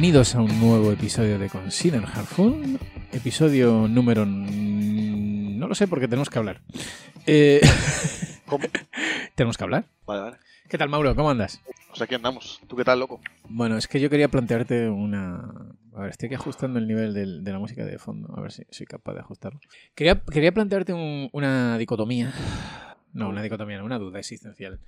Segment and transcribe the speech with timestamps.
[0.00, 2.78] Bienvenidos a un nuevo episodio de Consider Hardful.
[3.12, 4.24] Episodio número.
[4.24, 6.62] No lo sé porque tenemos que hablar.
[7.26, 7.60] Eh,
[8.46, 8.64] ¿Cómo?
[9.34, 9.84] ¿Tenemos que hablar?
[10.06, 10.36] Vale, vale.
[10.70, 11.14] ¿Qué tal, Mauro?
[11.14, 11.60] ¿Cómo andas?
[11.90, 12.62] Pues aquí andamos.
[12.66, 13.20] ¿Tú qué tal, loco?
[13.50, 15.36] Bueno, es que yo quería plantearte una.
[15.94, 18.34] A ver, estoy aquí ajustando el nivel del- de, la música de fondo.
[18.34, 19.60] A ver si soy capaz de ajustarlo.
[19.94, 22.32] Quería, quería plantearte un- una dicotomía.
[23.12, 24.80] No, una dicotomía, no, una duda existencial.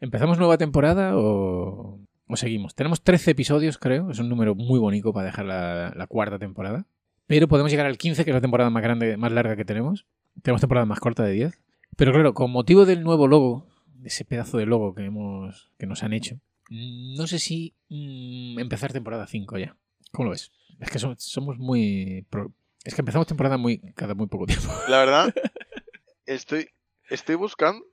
[0.00, 1.98] ¿Empezamos nueva temporada o,
[2.28, 2.74] o seguimos?
[2.74, 4.10] Tenemos 13 episodios, creo.
[4.10, 6.86] Es un número muy bonito para dejar la, la cuarta temporada.
[7.26, 10.06] Pero podemos llegar al 15, que es la temporada más grande, más larga que tenemos.
[10.42, 11.60] Tenemos temporada más corta de 10.
[11.96, 15.86] Pero claro, con motivo del nuevo logo, de ese pedazo de logo que, hemos, que
[15.86, 16.36] nos han hecho,
[16.70, 19.76] mm, no sé si mm, empezar temporada 5 ya.
[20.12, 20.50] ¿Cómo lo ves?
[20.80, 22.26] Es que somos, somos muy...
[22.30, 22.52] pro-
[22.84, 24.68] Es que empezamos temporada muy cada muy poco tiempo.
[24.88, 25.32] La verdad,
[26.26, 26.68] estoy,
[27.08, 27.84] estoy buscando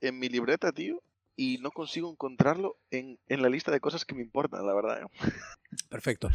[0.00, 1.02] en mi libreta, tío,
[1.40, 5.00] y no consigo encontrarlo en, en la lista de cosas que me importan, la verdad.
[5.00, 5.06] ¿eh?
[5.88, 6.28] Perfecto.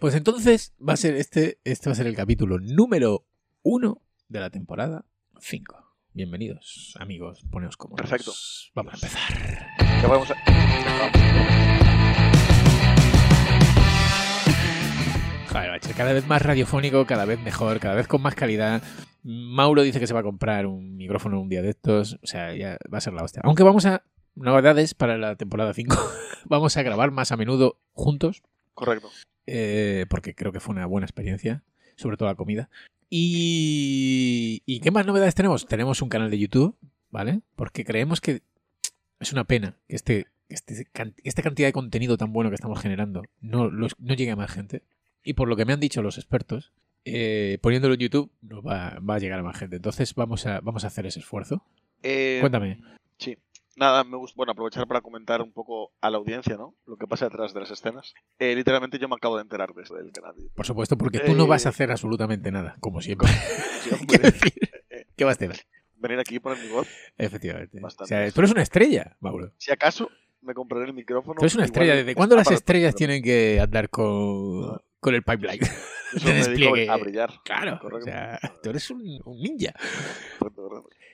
[0.00, 3.26] Pues entonces va a ser este, este va a ser el capítulo número
[3.60, 5.04] 1 de la temporada
[5.38, 5.76] 5.
[6.14, 8.08] Bienvenidos, amigos, poneos cómodos.
[8.08, 8.32] Perfecto.
[8.74, 9.66] Vamos a empezar.
[10.00, 10.34] Ya vamos a...
[10.98, 11.12] vamos.
[15.52, 18.82] Joder, cada vez más radiofónico, cada vez mejor, cada vez con más calidad.
[19.22, 22.14] Mauro dice que se va a comprar un micrófono un día de estos.
[22.22, 23.42] O sea, ya va a ser la hostia.
[23.44, 24.02] Aunque vamos a.
[24.38, 25.96] Novedades para la temporada 5.
[26.46, 28.42] vamos a grabar más a menudo juntos.
[28.74, 29.10] Correcto.
[29.46, 31.62] eh, porque creo que fue una buena experiencia.
[31.96, 32.68] Sobre todo la comida.
[33.10, 34.62] Y.
[34.66, 35.66] ¿Y qué más novedades tenemos?
[35.66, 36.76] Tenemos un canal de YouTube,
[37.10, 37.40] ¿vale?
[37.56, 38.42] Porque creemos que
[39.18, 40.86] es una pena que este, este
[41.24, 44.82] esta cantidad de contenido tan bueno que estamos generando no llegue a más gente.
[45.24, 46.72] Y por lo que me han dicho los expertos,
[47.04, 49.76] eh, poniéndolo en YouTube no va, va a llegar a más gente.
[49.76, 51.64] Entonces vamos a, vamos a hacer ese esfuerzo.
[52.02, 52.80] Eh, Cuéntame.
[53.18, 53.36] Sí.
[53.78, 56.74] Nada, me gusta bueno, aprovechar para comentar un poco a la audiencia, ¿no?
[56.86, 58.12] Lo que pasa detrás de las escenas.
[58.40, 60.34] Eh, literalmente yo me acabo de enterar de eso del canal.
[60.54, 63.28] Por supuesto, porque tú no vas a Eh, hacer absolutamente nada, como siempre.
[64.08, 64.52] Quiero decir,
[65.16, 65.64] ¿Qué vas a hacer?
[65.96, 66.88] venir aquí y poner mi voz.
[67.16, 67.78] Efectivamente.
[67.78, 68.08] O Bastante.
[68.08, 69.52] sea, tú eres una estrella, Mauro.
[69.58, 70.10] Si acaso,
[70.42, 71.38] me compraré el micrófono.
[71.38, 71.94] Tú eres una estrella.
[71.94, 75.60] ¿Desde cuándo las estrellas tienen que andar con, con el pipeline?
[76.16, 76.88] yo de despliegue?
[76.88, 77.32] A brillar.
[77.44, 77.80] Claro.
[77.82, 79.72] O sea, tú eres un, un ninja.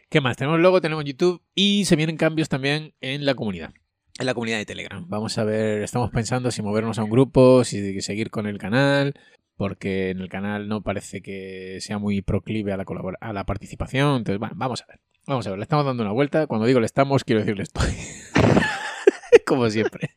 [0.09, 0.37] ¿Qué más?
[0.37, 3.72] Tenemos logo, tenemos YouTube y se vienen cambios también en la comunidad.
[4.19, 5.05] En la comunidad de Telegram.
[5.09, 9.15] Vamos a ver, estamos pensando si movernos a un grupo, si seguir con el canal,
[9.56, 12.84] porque en el canal no parece que sea muy proclive a la,
[13.21, 14.19] a la participación.
[14.19, 15.00] Entonces, bueno, vamos a ver.
[15.26, 16.47] Vamos a ver, le estamos dando una vuelta.
[16.47, 17.91] Cuando digo le estamos, quiero decir le estoy.
[19.47, 20.11] Como siempre.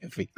[0.00, 0.28] En fin.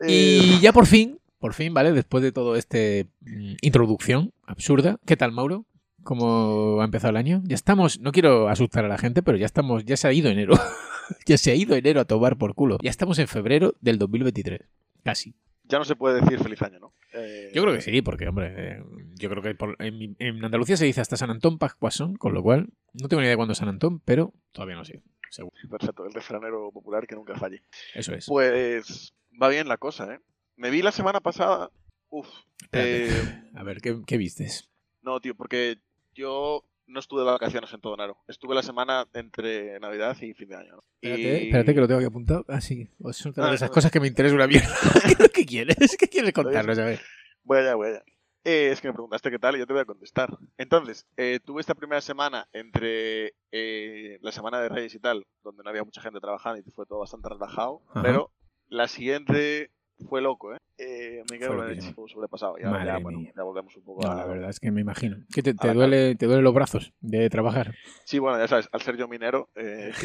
[0.00, 1.92] Eh, Y ya por fin, por fin, ¿vale?
[1.92, 4.98] Después de todo este mm, introducción absurda.
[5.06, 5.66] ¿Qué tal, Mauro?
[6.04, 7.42] ¿Cómo ha empezado el año?
[7.44, 10.30] Ya estamos, no quiero asustar a la gente, pero ya estamos, ya se ha ido
[10.30, 10.54] enero.
[11.26, 12.78] ya se ha ido enero a tomar por culo.
[12.82, 14.60] Ya estamos en febrero del 2023.
[15.02, 15.34] Casi.
[15.64, 16.92] ya no se puede decir feliz año, ¿no?
[17.12, 18.82] Eh, Yo creo que sí, porque, hombre, eh,
[19.16, 22.32] yo creo que por- en, mi- en Andalucía se dice hasta San Antón Pascuasón, con
[22.34, 25.02] lo cual no tengo ni idea de cuándo es San Antón, pero todavía no sé.
[25.30, 25.54] Seguro.
[25.70, 27.62] Perfecto, el refranero popular que nunca falle.
[27.94, 28.26] Eso es.
[28.26, 30.20] Pues va bien la cosa, ¿eh?
[30.60, 31.70] Me vi la semana pasada.
[32.10, 32.28] Uf.
[32.72, 33.08] Eh,
[33.54, 34.68] A ver, ¿qué, qué vistes?
[35.02, 35.78] no, tío, porque
[36.12, 38.18] yo no estuve de vacaciones en todo enero.
[38.28, 40.72] Estuve la semana entre Navidad y fin de año.
[40.74, 40.82] ¿no?
[41.00, 42.44] Espérate, Y- espérate que lo tengo aquí apuntado.
[42.48, 42.90] Ah, sí.
[43.00, 43.74] O Es otra de esas no.
[43.74, 44.68] cosas que me interesa una mierda.
[45.34, 45.96] ¿Qué quieres?
[45.98, 46.78] ¿Qué quieres contarnos?
[46.78, 47.00] A ver.
[47.42, 48.02] Voy allá, voy allá.
[48.44, 50.36] Eh, es que me preguntaste qué tal y yo te voy a contestar.
[50.58, 55.62] Entonces, eh, tuve esta primera semana entre eh, la semana de Reyes y tal, donde
[55.62, 57.82] no había mucha gente trabajando y fue todo bastante relajado.
[57.90, 58.02] Ajá.
[58.02, 58.32] Pero
[58.68, 59.70] la siguiente
[60.08, 60.58] fue loco, ¿eh?
[60.78, 61.54] eh me quedo
[62.08, 62.56] sobrepasado.
[62.58, 63.32] Ya, Madre ya, bueno, mía.
[63.36, 64.14] ya volvemos un poco No, a...
[64.16, 65.18] la verdad es que me imagino.
[65.32, 67.74] ¿Qué te, te duele, te duelen los brazos de trabajar?
[68.04, 69.92] Sí, bueno, ya sabes, al ser yo minero, eh,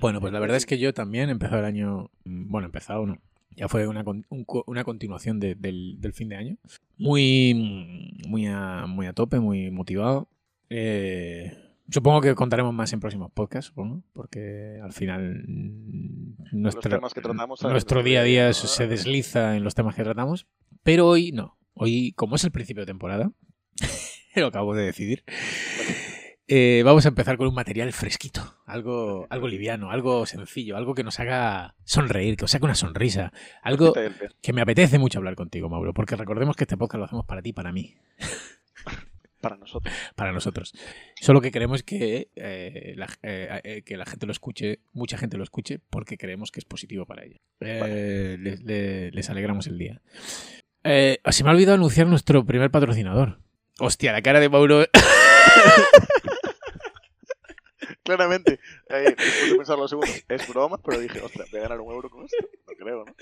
[0.00, 2.10] Bueno, pues la verdad es que yo también he empezado el año.
[2.24, 3.18] mm, Bueno, empezado no.
[3.56, 6.56] Ya fue una, un una continuación de- del, del fin de año.
[6.96, 10.28] Muy, muy, a, muy a tope, muy motivado.
[10.70, 11.52] Eh,
[11.90, 15.42] supongo que contaremos más en próximos podcasts, supongo, porque al final
[16.52, 20.46] nuestro, temas que tratamos, nuestro día a día se desliza en los temas que tratamos.
[20.82, 21.58] Pero hoy no.
[21.74, 23.30] Hoy, como es el principio de temporada,
[24.34, 25.24] lo acabo de decidir.
[26.50, 31.04] Eh, vamos a empezar con un material fresquito, algo, algo liviano, algo sencillo, algo que
[31.04, 33.92] nos haga sonreír, que os saque una sonrisa, algo
[34.40, 37.42] que me apetece mucho hablar contigo, Mauro, porque recordemos que este podcast lo hacemos para
[37.42, 37.96] ti, para mí,
[39.40, 39.94] para nosotros.
[40.14, 40.72] para nosotros.
[41.20, 45.36] Solo que queremos que, eh, la, eh, eh, que la gente lo escuche, mucha gente
[45.36, 47.36] lo escuche, porque creemos que es positivo para ella.
[47.60, 50.00] Eh, les, le- les alegramos el día.
[50.84, 53.40] Eh, se me ha olvidado anunciar nuestro primer patrocinador.
[53.80, 54.84] Hostia, la cara de Mauro.
[58.02, 58.58] claramente,
[58.88, 61.92] eh, después de pensarlo un segundo, es broma, pero dije, ostras, voy a ganar un
[61.92, 62.36] euro con esto.
[62.66, 63.14] No creo, ¿no?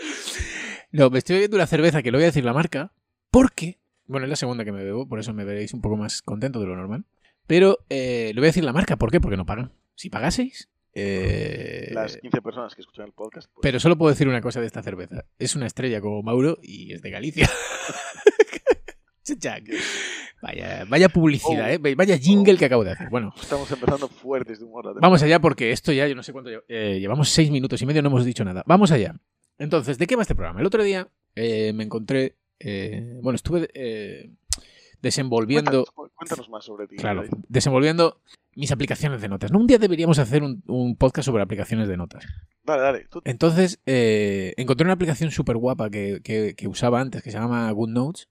[0.92, 2.92] No, me estoy bebiendo una cerveza que no voy a decir la marca,
[3.30, 6.22] porque, bueno, es la segunda que me bebo, por eso me veréis un poco más
[6.22, 7.04] contento de lo normal.
[7.46, 9.20] Pero eh, le voy a decir la marca, ¿por qué?
[9.20, 9.72] Porque no pagan.
[9.94, 13.48] Si pagaseis, eh, Las 15 personas que escuchan el podcast.
[13.52, 15.24] pues, Pero solo puedo decir una cosa de esta cerveza.
[15.38, 17.48] Es una estrella como Mauro y es de Galicia.
[20.42, 21.86] Vaya, vaya publicidad, Oh.
[21.86, 21.94] ¿eh?
[21.96, 23.08] Vaya jingle que acabo de hacer.
[23.10, 24.94] Bueno, Estamos empezando fuertes de humor.
[25.00, 26.50] vamos allá porque esto ya, yo no sé cuánto...
[26.50, 28.62] lle- eh, llevamos seis minutos y medio, no hemos dicho nada.
[28.66, 29.16] Vamos allá.
[29.58, 30.60] Entonces, ¿de qué va este programa?
[30.60, 32.36] El otro día eh, me encontré...
[32.60, 34.30] eh, bueno, estuve eh,
[35.02, 35.84] desenvolviendo...
[35.84, 36.96] Cuéntanos, cuéntanos más sobre ti.
[36.96, 38.20] Claro, desenvolviendo
[38.54, 39.52] mis aplicaciones de notas.
[39.52, 39.58] ¿no?
[39.58, 42.24] Un día deberíamos hacer un, un podcast sobre aplicaciones de notas.
[42.64, 43.06] Dale, dale.
[43.10, 47.38] Tú, Entonces, eh, encontré una aplicación súper guapa que, que- que usaba antes, que se
[47.38, 48.28] llama GoodNotes,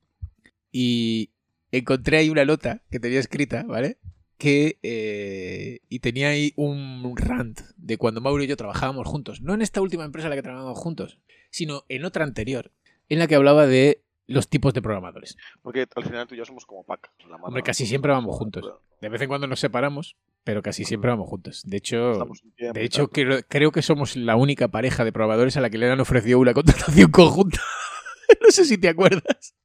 [0.72, 1.30] y
[1.72, 3.98] encontré ahí una nota que tenía escrita, ¿vale?
[4.38, 9.42] Que, eh, y tenía ahí un rant de cuando Mauro y yo trabajábamos juntos.
[9.42, 11.20] No en esta última empresa en la que trabajábamos juntos,
[11.52, 12.72] sino en otra anterior,
[13.08, 15.38] en la que hablaba de los tipos de programadores.
[15.62, 16.98] porque al final tú y yo somos como la
[17.30, 18.66] mano, Hombre, casi siempre vamos juntos.
[19.02, 21.64] De vez en cuando nos separamos, pero casi siempre vamos juntos.
[21.66, 22.26] De hecho,
[22.58, 25.90] de hecho creo, creo que somos la única pareja de programadores a la que le
[25.92, 27.60] han ofrecido una contratación conjunta.
[28.42, 29.56] no sé si te acuerdas.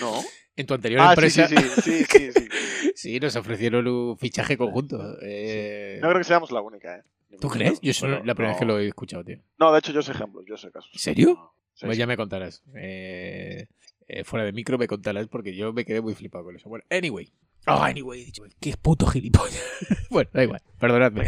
[0.00, 0.20] No.
[0.56, 2.48] En tu anterior Ah, empresa, sí, sí, sí, sí, sí.
[2.94, 5.16] sí, nos ofrecieron un fichaje conjunto.
[5.22, 7.02] Eh, No creo que seamos la única, ¿eh?
[7.40, 7.80] ¿Tú crees?
[7.80, 9.38] Yo soy la primera vez que lo he escuchado, tío.
[9.58, 10.90] No, de hecho yo sé ejemplos, yo sé casos.
[10.92, 11.54] ¿En serio?
[11.80, 12.62] Pues ya me contarás.
[12.74, 13.68] Eh,
[14.12, 16.68] eh, fuera de micro me contarás porque yo me quedé muy flipado con eso.
[16.68, 17.32] Bueno, anyway.
[17.66, 19.62] Oh, anyway, he dicho, qué puto gilipollas.
[20.10, 21.26] bueno, da igual, perdonadme.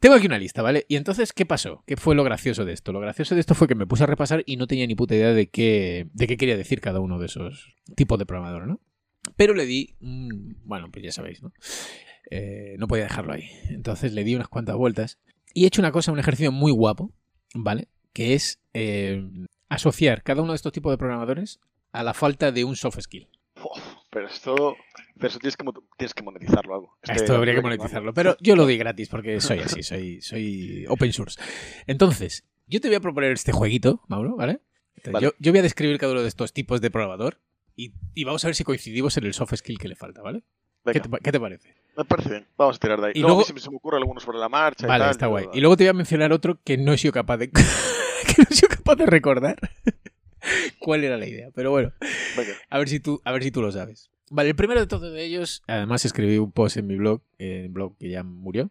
[0.00, 0.84] Tengo aquí una lista, ¿vale?
[0.88, 1.82] Y entonces, ¿qué pasó?
[1.86, 2.92] ¿Qué fue lo gracioso de esto?
[2.92, 5.14] Lo gracioso de esto fue que me puse a repasar y no tenía ni puta
[5.14, 8.80] idea de qué, de qué quería decir cada uno de esos tipos de programador, ¿no?
[9.36, 11.52] Pero le di, bueno, pues ya sabéis, ¿no?
[12.30, 13.48] Eh, no podía dejarlo ahí.
[13.70, 15.18] Entonces le di unas cuantas vueltas
[15.54, 17.12] y he hecho una cosa, un ejercicio muy guapo,
[17.54, 17.88] ¿vale?
[18.12, 19.28] Que es eh,
[19.68, 21.60] asociar cada uno de estos tipos de programadores
[21.98, 23.28] a la falta de un soft skill.
[23.56, 24.76] Uf, pero esto,
[25.16, 26.98] pero eso tienes que, mo- tienes que monetizarlo algo.
[27.02, 30.84] Este- Esto habría que monetizarlo, pero yo lo doy gratis porque soy así, soy, soy
[30.88, 31.40] open source.
[31.86, 34.60] Entonces, yo te voy a proponer este jueguito, Mauro, ¿vale?
[34.96, 35.24] Entonces, Vale.
[35.26, 37.38] Yo, yo voy a describir cada uno de estos tipos de programador
[37.76, 40.42] y, y vamos a ver si coincidimos en el soft skill que le falta, ¿vale?
[40.84, 41.74] ¿Qué te, pa- qué te parece?
[41.96, 42.46] me parece bien.
[42.56, 43.12] Vamos a tirar de ahí.
[43.16, 45.46] Y luego, luego- se, me ocurre algunos sobre la marcha y Vale, tal, está guay.
[45.54, 47.62] Y luego te voy a mencionar otro que no he sido capaz de, que
[48.38, 49.56] no he sido capaz de recordar
[50.78, 51.50] cuál era la idea.
[51.54, 51.92] Pero bueno.
[52.70, 54.10] A ver si tú, a ver si tú lo sabes.
[54.30, 57.96] Vale, el primero de todos ellos, además escribí un post en mi blog, eh, blog
[57.96, 58.70] que ya murió,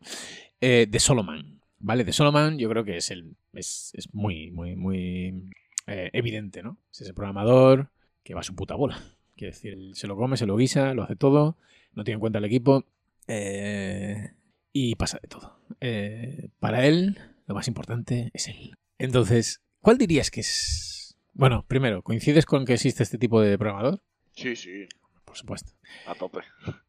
[0.59, 1.61] eh, de Solomon.
[1.79, 5.51] Vale, de Solomon yo creo que es el es, es muy, muy, muy
[5.87, 6.77] eh, evidente, ¿no?
[6.91, 7.89] Es ese programador
[8.23, 9.01] que va a su puta bola.
[9.35, 11.57] Quiere decir, se lo come, se lo guisa, lo hace todo,
[11.93, 12.85] no tiene en cuenta el equipo
[13.27, 14.33] eh,
[14.71, 15.59] y pasa de todo.
[15.81, 18.75] Eh, para él, lo más importante es él.
[18.97, 20.94] Entonces, ¿cuál dirías que es?
[21.37, 23.99] Bueno, primero, ¿coincides con que existe este tipo de programador?
[24.31, 24.85] Sí, sí,
[25.25, 25.73] Por supuesto.
[26.05, 26.39] a tope.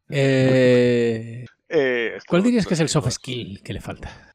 [0.09, 4.33] Eh, Eh, ¿Cuál dirías que es el soft skill que le falta?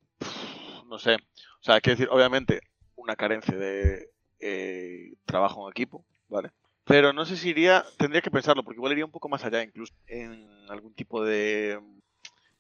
[0.87, 1.15] No sé.
[1.15, 2.61] O sea, quiero decir, obviamente,
[2.95, 6.51] una carencia de eh, trabajo en equipo, ¿vale?
[6.85, 9.63] Pero no sé si iría, tendría que pensarlo, porque igual iría un poco más allá,
[9.63, 11.81] incluso en algún tipo de,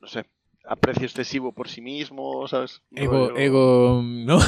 [0.00, 0.25] no sé,
[0.65, 2.81] aprecio excesivo por sí mismo, ¿sabes?
[2.93, 4.41] Ego, rollo- ego, ¿no?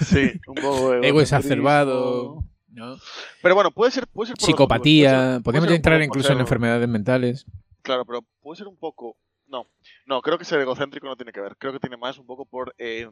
[0.00, 2.44] Sí, un poco Ego exacerbado, egocentrismo.
[2.76, 2.96] ¿No?
[3.42, 6.88] Pero bueno, puede ser, puede ser por Psicopatía, ser- puede podríamos entrar incluso en enfermedades
[6.88, 7.46] mentales.
[7.82, 9.16] Claro, pero puede ser un poco.
[9.48, 9.66] No,
[10.06, 11.56] no, creo que ser egocéntrico no tiene que ver.
[11.56, 13.08] Creo que tiene más un poco por eh,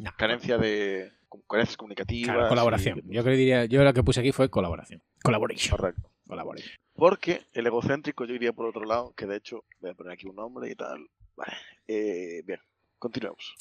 [0.00, 1.10] No, carencia de.
[1.48, 2.34] carencias comunicativas.
[2.34, 2.98] Claro, colaboración.
[2.98, 5.02] y- Yo creo que diría, yo lo que puse aquí fue colaboración.
[5.22, 5.76] Collaboration.
[5.76, 6.10] Correcto.
[6.26, 6.70] Collaboration.
[6.94, 10.26] Porque el egocéntrico yo iría por otro lado, que de hecho voy a poner aquí
[10.26, 11.06] un nombre y tal.
[11.36, 11.52] Vale.
[11.86, 12.60] Eh, bien,
[12.98, 13.54] continuemos.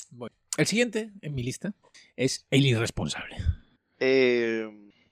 [0.58, 1.74] El siguiente en mi lista
[2.18, 3.38] es el irresponsable.
[4.00, 4.68] Eh,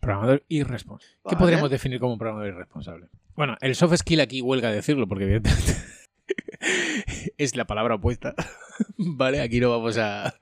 [0.06, 1.16] Programador irresponsable.
[1.28, 3.08] ¿Qué podríamos definir como un programador irresponsable?
[3.36, 5.74] Bueno, el soft skill aquí huelga decirlo, porque evidentemente
[7.38, 8.34] es la palabra opuesta.
[8.98, 10.36] vale, aquí no vamos a.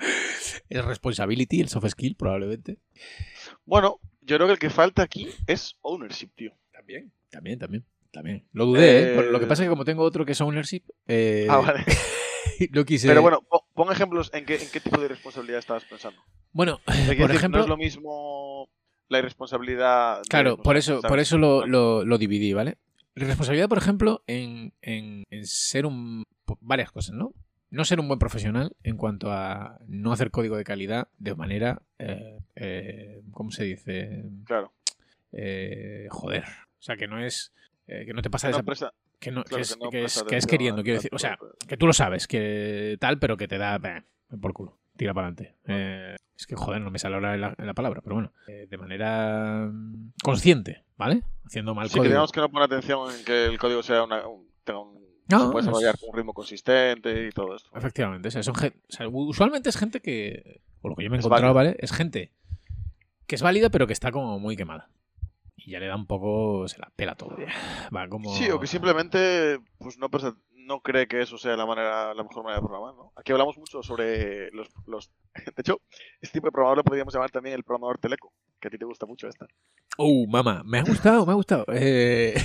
[0.70, 2.77] Es responsibility, el soft skill, probablemente.
[3.65, 6.51] bueno, yo creo que el que falta aquí es ownership, tío.
[6.72, 7.12] También.
[7.29, 7.86] También, también.
[8.12, 8.46] También.
[8.53, 9.15] Lo dudé, ¿eh?
[9.20, 11.84] Eh, Lo que pasa es que como tengo otro que es ownership, eh, Ah, vale.
[12.72, 13.08] no quise.
[13.08, 16.22] Pero bueno, po- pon ejemplos en qué, en qué tipo de responsabilidad estabas pensando.
[16.51, 17.60] Bueno, por decir, ejemplo.
[17.60, 18.70] no es lo mismo
[19.13, 20.17] la irresponsabilidad.
[20.17, 21.10] de, Claro, por eso, ¿sabes?
[21.10, 22.77] por eso lo, lo- lo dividí, ¿vale?
[23.15, 26.25] Responsabilidad, por ejemplo, en, en- en ser un.
[26.60, 27.34] varias cosas, ¿no?
[27.70, 31.82] No ser un buen profesional en cuanto a no hacer código de calidad de manera.
[32.00, 34.25] eh, eh, ¿Cómo se dice?
[34.46, 34.74] Claro.
[35.32, 36.43] Eh, joder.
[36.79, 37.51] O sea, que no es.
[37.88, 38.60] eh, que no te pasa Una esa.
[38.60, 39.89] empresa, Que, no, Claro, que, es, que no
[40.27, 41.12] que es- queriendo, quiero decir.
[41.13, 44.03] O sea, que tú lo sabes, que tal, pero que te da bah,
[44.41, 44.77] por culo.
[44.98, 45.55] Tira para adelante.
[46.43, 48.33] Es que, joder, no me sale ahora la, la palabra, pero bueno.
[48.47, 51.23] eh, de manera mm, consciente, ¿vale?
[51.45, 52.12] Haciendo mal Sí, que código.
[52.12, 55.39] digamos que no pone atención en que el código sea una, un, tenga un, No,
[55.39, 57.69] se puede es- desarrollar con un ritmo consistente y todo esto.
[57.75, 58.27] Efectivamente.
[58.27, 61.19] o sea, son o sea, usualmente es gente que, por lo que yo me he
[61.19, 61.71] encontrado, válida.
[61.71, 61.77] ¿vale?
[61.79, 62.31] Es gente
[63.25, 64.89] que es válida, pero que está como muy quemada.
[65.55, 67.38] Y ya le da un poco, se la pela todo.
[67.95, 68.35] Va como...
[68.35, 70.35] Sí, o que simplemente pues no, presta-
[70.65, 73.12] no cree que eso sea la manera la mejor manera de programar, ¿no?
[73.15, 75.12] Aquí hablamos mucho sobre los, los...
[75.36, 75.82] De hecho,
[76.22, 78.86] este tipo de programador lo podríamos llamar también el programador teleco, que a ti te
[78.86, 79.46] gusta mucho esta.
[79.98, 81.65] Uh, mamá, me ha gustado, me ha gustado.
[81.74, 82.34] Eh,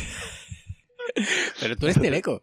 [1.61, 2.41] Pero tú eres teleco.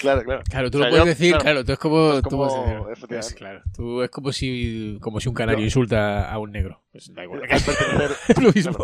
[0.00, 0.42] Claro, claro.
[0.48, 2.12] Claro, tú O sea, lo puedes yo- decir, claro, claro, tú es como.
[2.14, 3.26] es tú como- puedes decir, efectivamente.
[3.28, 6.82] es, claro, tú es como si, como si un canario Yo- insulta a un negro.
[6.92, 7.42] Pues da igual.
[7.42, 8.10] Al pertenecer,
[8.42, 8.76] lo mismo.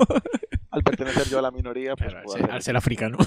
[0.71, 3.19] al pertenecer yo a la minoría, pues Claro, ser, al ser africano.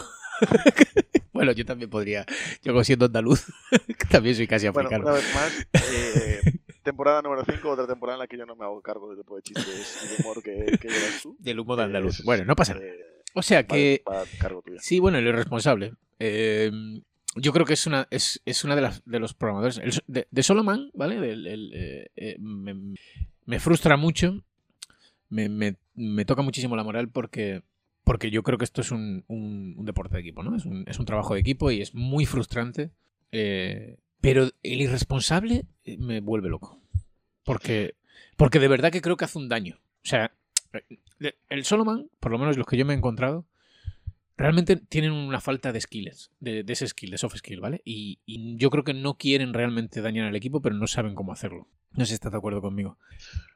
[1.42, 2.26] Bueno, yo también podría.
[2.64, 3.46] Yo, como siendo andaluz,
[4.10, 5.04] también soy casi Bueno, africano.
[5.10, 6.42] una vez más, eh,
[6.84, 9.36] temporada número 5, otra temporada en la que yo no me hago cargo del tipo
[9.36, 11.36] de chistes y humor que, que llevas tú.
[11.40, 12.20] Del humo de andaluz.
[12.20, 12.86] es- Bueno, no pasa nada.
[12.86, 12.96] eh,
[13.34, 14.04] O sea que.
[14.40, 14.78] cargo tuyo.
[14.80, 15.94] Sí, bueno, el irresponsable.
[16.20, 16.72] Eh,
[17.36, 19.78] yo creo que es una, es, es una de, las, de los programadores.
[19.78, 21.16] el de, de Solomon, ¿vale?
[21.32, 22.76] El, eh, eh, me,
[23.46, 24.44] me frustra mucho.
[25.30, 27.64] Me, me- me toca muchísimo la moral porque,
[28.12, 30.54] porque yo creo que esto es un, un- deporte de equipo, ¿no?
[30.58, 32.92] Es un, es un trabajo de equipo y es muy frustrante.
[33.32, 36.82] eh, pero el irresponsable eh, me vuelve loco.
[37.46, 37.96] Porque,
[38.36, 39.78] porque de verdad que creo que hace un daño.
[40.04, 40.34] O sea,
[41.22, 43.46] eh, el Solomon, por lo menos los que yo me he encontrado,
[44.36, 47.82] realmente tienen una falta de skills, de, de ese skill, de soft skill, ¿vale?
[47.86, 51.32] Y, y yo creo que no quieren realmente dañar al equipo, pero no saben cómo
[51.32, 51.70] hacerlo.
[51.94, 52.98] No sé si estás de acuerdo conmigo.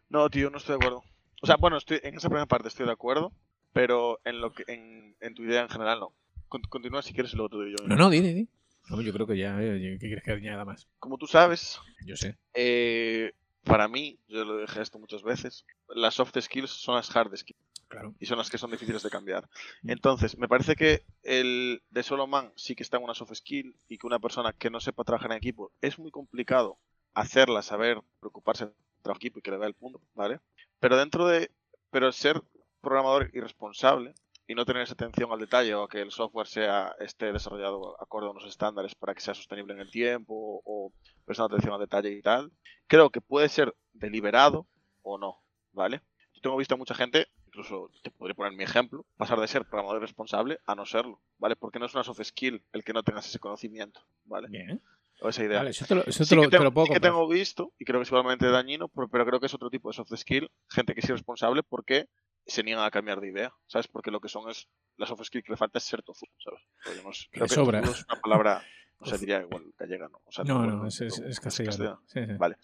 [0.07, 1.03] No, tío, no estoy de acuerdo.
[1.41, 3.33] O sea, bueno, estoy, en esa primera parte estoy de acuerdo,
[3.75, 6.13] pero en lo que en, en tu idea en general no.
[6.47, 7.85] Con- Continúa si quieres y luego te doy yo.
[7.87, 8.47] No, no, di, di, di.
[8.89, 10.87] No, yo creo que ya, eh, ¿qué quieres que añada más?
[10.99, 12.37] Como tú sabes, Yo sé.
[12.53, 13.33] eh,
[13.65, 17.59] para mí, yo lo dije esto muchas veces, las soft skills son las hard skills
[17.89, 18.15] Claro.
[18.19, 19.49] y son las que son difíciles de cambiar.
[19.81, 19.89] Mm.
[19.91, 23.75] Entonces, me parece que el de solo man sí que está en una soft skill
[23.89, 26.77] y que una persona que no sepa trabajar en equipo es muy complicado
[27.13, 30.39] hacerla saber preocuparse del trabajo en equipo y que le vea el punto, ¿vale?
[30.79, 31.51] Pero dentro de
[31.91, 32.41] pero ser
[32.85, 34.13] programador irresponsable
[34.47, 38.01] y no tener esa atención al detalle o a que el software sea esté desarrollado
[38.01, 40.93] acorde a unos estándares para que sea sostenible en el tiempo o,
[41.25, 42.51] prestando atención al detalle y tal,
[42.87, 44.67] creo que puede ser deliberado
[45.01, 46.01] o no, ¿vale?
[46.33, 49.65] Yo tengo visto a mucha gente, incluso te podría poner mi ejemplo, pasar de ser
[49.65, 51.55] programador responsable a no serlo, ¿vale?
[51.55, 54.47] Porque no es una soft skill el que no tengas ese conocimiento, ¿vale?
[54.49, 54.81] Bien.
[55.21, 55.59] O esa idea.
[55.59, 56.99] Vale, eso te lo, eso te Sí lo, que, te tengo, lo puedo sí que
[56.99, 59.89] tengo visto, y creo que es igualmente dañino, pero, pero creo que es otro tipo
[59.89, 62.09] de soft skill, gente que es irresponsable porque
[62.45, 63.87] se niegan a cambiar de idea, ¿sabes?
[63.87, 66.61] Porque lo que son es, la soft skill que le falta es ser tozudo, ¿sabes?
[67.03, 67.79] No es- creo que sobra.
[67.79, 68.63] es una palabra,
[68.99, 70.21] no sé, diría igual gallega, ¿no?
[70.25, 72.01] O sea, No, no, es, es, es castellano.
[72.07, 72.33] Sí, sí.
[72.37, 72.57] Vale.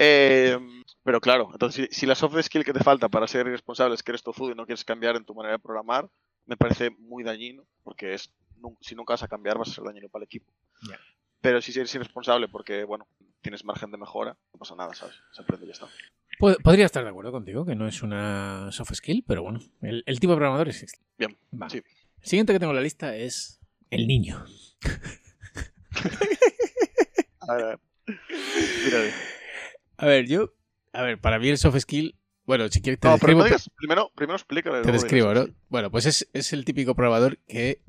[0.00, 0.56] Eh,
[1.02, 4.02] pero claro, entonces si, si la soft skill que te falta para ser irresponsable es
[4.02, 6.08] que eres tozudo y no quieres cambiar en tu manera de programar,
[6.46, 8.32] me parece muy dañino, porque es
[8.80, 10.52] si nunca vas a cambiar vas a ser dañino para el equipo.
[11.40, 13.08] Pero si eres irresponsable porque, bueno,
[13.40, 15.16] tienes margen de mejora, no pasa nada, ¿sabes?
[15.32, 15.88] Se aprende y ya está.
[16.38, 20.02] Pod- Podría estar de acuerdo contigo, que no es una soft skill, pero bueno, el,
[20.06, 20.98] el tipo de programador existe.
[21.18, 21.36] Bien,
[21.68, 21.78] sí.
[22.22, 24.44] El siguiente que tengo en la lista es el niño.
[27.40, 27.78] A ver, a ver.
[29.96, 30.54] A ver, yo.
[30.92, 32.14] A ver, para mí el soft skill.
[32.44, 33.38] Bueno, si quieres te No, pero describo.
[33.40, 34.82] no digas, primero, primero explícale.
[34.82, 35.46] te describo, ¿no?
[35.68, 37.82] Bueno, pues es, es el típico programador que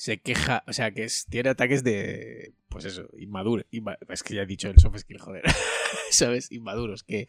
[0.00, 2.54] se queja, o sea, que tiene ataques de.
[2.70, 3.64] Pues eso, inmaduro.
[3.70, 5.42] inma- es que ya he dicho el soft skill, joder.
[6.10, 6.50] ¿Sabes?
[6.50, 7.04] Inmaduros.
[7.04, 7.26] Que.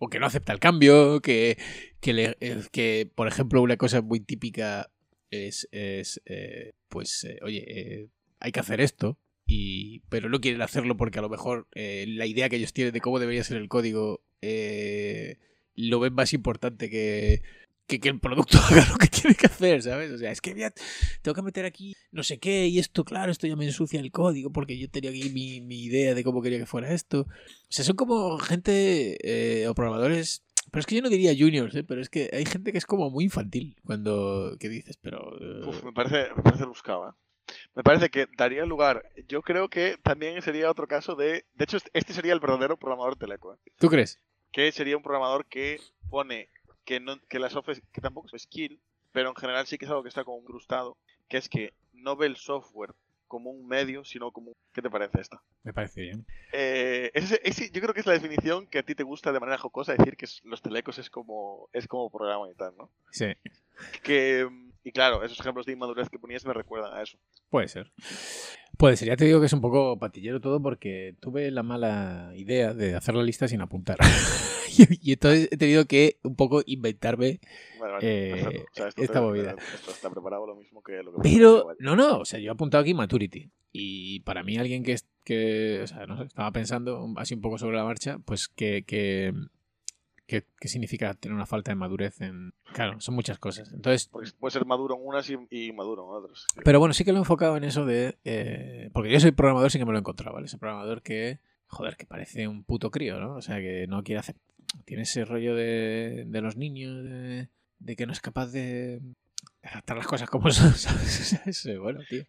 [0.00, 1.56] O que no acepta el cambio, que,
[2.00, 4.90] que, le- eh, por ejemplo, una cosa muy típica
[5.30, 8.08] es, es eh, pues, eh, oye, eh,
[8.40, 12.48] hay que hacer esto, y, pero no quieren hacerlo porque a lo mejor la idea
[12.48, 14.24] que ellos tienen de cómo debería ser el código
[15.76, 17.42] lo ven más importante que,
[17.86, 20.10] que, que el producto haga lo que tiene que hacer, ¿sabes?
[20.12, 20.72] O sea, es que voy a-
[21.22, 24.10] tengo que meter aquí no sé qué y esto, claro, esto ya me ensucia el
[24.12, 27.22] código porque yo tenía aquí mi, mi idea de cómo quería que fuera esto.
[27.22, 27.26] O
[27.68, 29.16] sea, son como gente
[29.62, 30.42] eh, o programadores...
[30.70, 31.84] Pero es que yo no diría juniors, ¿eh?
[31.84, 35.36] pero es que hay gente que es como muy infantil cuando que dices, pero...
[35.68, 37.12] Uf, me parece, me parece buscado, ¿eh?
[37.76, 39.04] Me parece que daría lugar.
[39.28, 41.44] Yo creo que también sería otro caso de.
[41.54, 43.58] De hecho, este sería el verdadero programador teleco, ¿eh?
[43.78, 44.18] ¿Tú crees?
[44.50, 46.48] que sería un programador que pone
[46.84, 48.80] que no que la software que tampoco es skill,
[49.12, 50.96] pero en general sí que es algo que está como incrustado,
[51.28, 52.94] que es que no ve el software
[53.26, 54.54] como un medio, sino como un...
[54.72, 55.42] ¿Qué te parece esta?
[55.62, 56.26] Me parece bien.
[56.52, 59.40] Eh, ese- ese- yo creo que es la definición que a ti te gusta de
[59.40, 62.90] manera jocosa decir que los telecos es como es como programa y tal, ¿no?
[63.10, 63.26] Sí.
[64.02, 64.48] Que,
[64.84, 67.18] Y claro, esos ejemplos de inmadurez que ponías me recuerdan a eso.
[67.48, 67.90] Puede ser.
[68.76, 69.08] Puede ser.
[69.08, 72.94] Ya te digo que es un poco patillero todo porque tuve la mala idea de
[72.94, 73.96] hacer la lista sin apuntar.
[75.00, 77.40] y entonces he tenido que un poco inventarme
[77.80, 78.62] vale, Eh, perfecto.
[78.62, 79.56] O sea, esto esta te- movida.
[79.74, 82.52] Esto está preparado lo mismo que lo que Pero, no, no, o sea, yo he
[82.52, 83.50] apuntado aquí maturity.
[83.72, 87.58] Y para mí alguien que, que o sea, no sé, estaba pensando así un poco
[87.58, 89.32] sobre la marcha, pues que, que,
[90.26, 92.54] que- que significa tener una falta de madurez en...
[92.72, 93.72] Claro, son muchas cosas.
[93.72, 96.46] Entonces, Porque puede ser maduro en unas y, y maduro en otras.
[96.64, 98.16] pero bueno, sí que lo he enfocado en eso de...
[98.24, 100.46] eh, porque yo soy programador, sí que me lo he encontrado, ¿vale?
[100.46, 103.34] Ese programador que, joder, que parece un puto crío, ¿no?
[103.36, 104.36] O sea, que no quiere hacer...
[104.86, 109.00] Tiene ese rollo de, de los niños, de, de que no es capaz de
[109.62, 111.68] adaptar las cosas como son, ¿sabes?
[111.80, 112.22] Bueno, tío.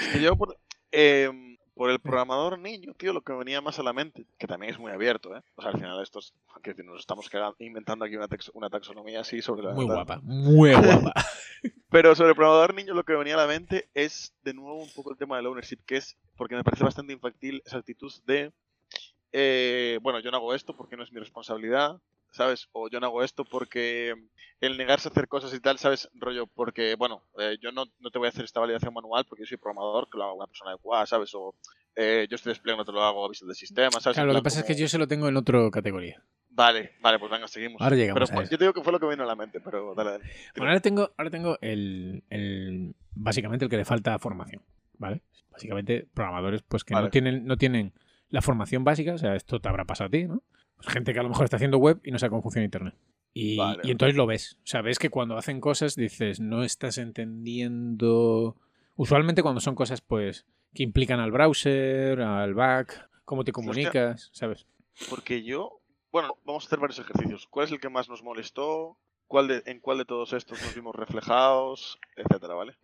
[0.00, 0.58] Es que yo por,
[0.90, 1.30] eh,
[1.74, 4.72] por el programador niño, tío, lo que me venía más a la mente, que también
[4.72, 5.42] es muy abierto, ¿eh?
[5.54, 9.72] O sea, al final estos, que nos estamos inventando aquí una, taxonomía así sobre la
[9.72, 10.04] Muy verdad.
[10.04, 11.12] guapa, muy guapa.
[11.90, 14.82] Pero sobre el programador niño lo que me venía a la mente es de nuevo
[14.82, 18.12] un poco el tema del ownership, que es porque me parece bastante infantil esa actitud
[18.26, 18.52] de,
[19.32, 22.00] eh, bueno, yo no hago esto porque no es mi responsabilidad,
[22.32, 22.68] ¿sabes?
[22.72, 24.14] O yo no hago esto porque
[24.60, 26.08] el negarse a hacer cosas y tal, ¿sabes?
[26.14, 29.42] Rollo, porque, bueno, eh, yo no, no te voy a hacer esta validación manual porque
[29.44, 31.32] yo soy programador, que lo haga una persona adecuada, ¿sabes?
[31.34, 31.54] O
[31.94, 34.16] eh, yo estoy desplegando, te lo hago a vista del sistema, ¿sabes?
[34.16, 36.22] Claro, lo que pasa es que yo se lo tengo en otra categoría.
[36.54, 37.80] Vale, vale, pues venga, seguimos.
[37.80, 38.50] Ahora llegamos pero a eso.
[38.50, 40.24] yo te digo que fue lo que me vino a la mente, pero dale, dale.
[40.56, 44.62] Bueno, ahora tengo, ahora tengo el, el- básicamente el que le falta formación,
[44.98, 45.22] ¿vale?
[45.50, 47.92] Básicamente programadores pues que no tienen no tienen
[48.28, 50.42] la formación básica, o sea, esto te habrá pasado a ti, ¿no?
[50.82, 52.94] Pues gente que a lo mejor está haciendo web y no sabe cómo funciona internet.
[53.34, 53.80] Y, Vale.
[53.84, 54.58] y entonces lo ves.
[54.58, 58.56] O sea, ves que cuando hacen cosas dices, no estás entendiendo.
[58.96, 64.66] Usualmente cuando son cosas, pues, que implican al browser, al back, cómo te comunicas, ¿sabes?
[65.08, 65.80] Porque yo,
[66.10, 67.46] bueno, vamos a hacer varios ejercicios.
[67.46, 68.98] ¿Cuál es el que más nos molestó?
[69.32, 71.98] ¿Cuál de, ¿En cuál de todos estos nos vimos reflejados?
[72.16, 72.74] Etcétera, ¿vale?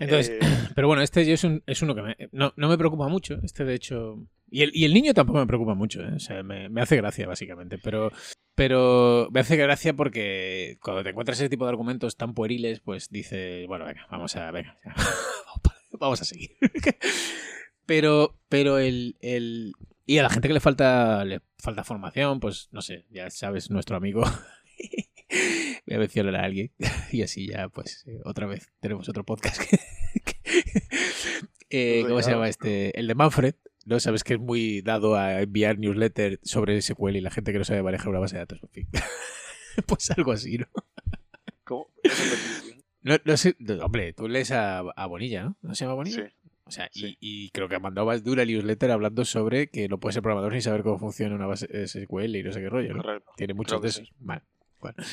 [0.00, 0.40] Entonces, Eh,
[0.74, 3.38] Pero bueno, este yo es, un- es uno que me- no, no me preocupa mucho.
[3.44, 4.18] Este, de hecho.
[4.50, 6.12] Y el, y el niño tampoco me preocupa mucho, ¿eh?
[6.16, 7.78] O sea, me, me hace gracia, básicamente.
[7.78, 8.10] Pero,
[8.56, 13.08] pero me hace gracia porque cuando te encuentras ese tipo de argumentos tan pueriles, pues
[13.10, 14.50] dices, bueno, venga, vamos a.
[14.50, 14.92] Venga, ya.
[16.00, 16.56] vamos a seguir.
[17.86, 19.72] pero, pero el, el.
[20.04, 23.70] Y a la gente que le falta, le falta formación, pues no sé, ya sabes,
[23.70, 24.24] nuestro amigo.
[25.86, 26.72] Voy a mencionar a alguien.
[27.12, 29.60] Y así ya, pues, eh, otra vez tenemos otro podcast.
[29.62, 29.78] que-
[30.24, 32.98] que- eh, ¿Cómo se llama este?
[32.98, 33.54] El de Manfred.
[33.84, 34.00] ¿No?
[34.00, 37.64] Sabes que es muy dado a enviar newsletter sobre SQL y la gente que no
[37.64, 38.60] sabe manejar una base de datos.
[38.64, 38.88] En fin.
[39.86, 40.66] pues algo así, ¿no?
[41.62, 41.86] ¿Cómo?
[43.02, 45.56] No, no sé, no, hombre, tú lees a, a Bonilla, ¿no?
[45.62, 46.26] ¿No se llama Bonilla?
[46.26, 46.34] Sí.
[46.64, 47.16] O sea, y- Sí.
[47.20, 50.22] y, creo que ha mandado más de una newsletter hablando sobre que no puede ser
[50.22, 53.02] programador ni saber cómo funciona una base SQL y no sé qué rollo, ¿no?
[53.04, 53.30] Correcto.
[53.36, 54.12] Tiene muchos de esos.
[54.18, 54.42] Vale.
[54.80, 54.96] Bueno.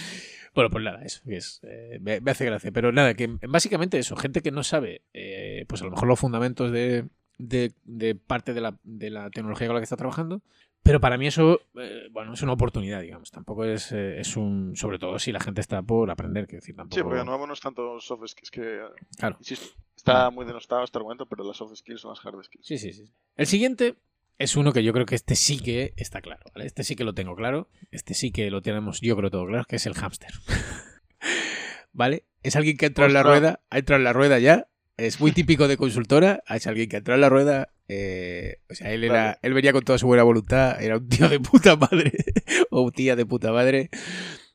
[0.55, 1.61] Bueno, pues nada, eso es.
[1.63, 2.71] eh, me, me hace gracia.
[2.71, 6.19] Pero nada, que básicamente eso, gente que no sabe, eh, pues a lo mejor los
[6.19, 7.07] fundamentos de,
[7.39, 10.43] de, de parte de la, de la tecnología con la que está trabajando.
[10.83, 13.31] Pero para mí eso, eh, bueno, es una oportunidad, digamos.
[13.31, 14.75] Tampoco es, eh, es un.
[14.75, 16.97] Sobre todo si la gente está por aprender, que decir, tampoco.
[16.97, 18.79] Sí, porque no no es tanto soft skills, que,
[19.17, 19.37] Claro.
[19.39, 22.67] insisto, está muy denostado este argumento, pero las soft skills son las hard skills.
[22.67, 23.05] Sí, sí, sí.
[23.37, 23.95] El siguiente
[24.37, 26.65] es uno que yo creo que este sí que está claro, ¿vale?
[26.65, 27.69] Este sí que lo tengo claro.
[27.91, 30.31] Este sí que lo tenemos yo creo todo claro, que es el hámster.
[31.93, 32.25] ¿Vale?
[32.41, 34.67] Es alguien que ha entrado en la rueda, ha entrado en la rueda ya.
[34.97, 36.43] Es muy típico de consultora.
[36.49, 37.73] Es alguien que ha entrado en la rueda.
[37.87, 40.81] eh, o sea, él, era, él venía con toda su buena voluntad.
[40.81, 42.11] Era un tío de puta madre.
[42.69, 43.89] o tía de puta madre.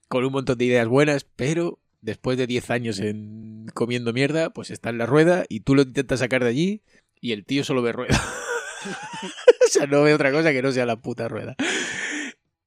[0.09, 1.25] Con un montón de ideas buenas.
[1.25, 5.75] Pero después de 10 años en comiendo mierda, pues está en la rueda y tú
[5.75, 6.83] lo intentas sacar de allí
[7.21, 8.21] y el tío solo ve rueda.
[9.69, 11.57] o sea, no ve otra cosa que no sea la puta rueda.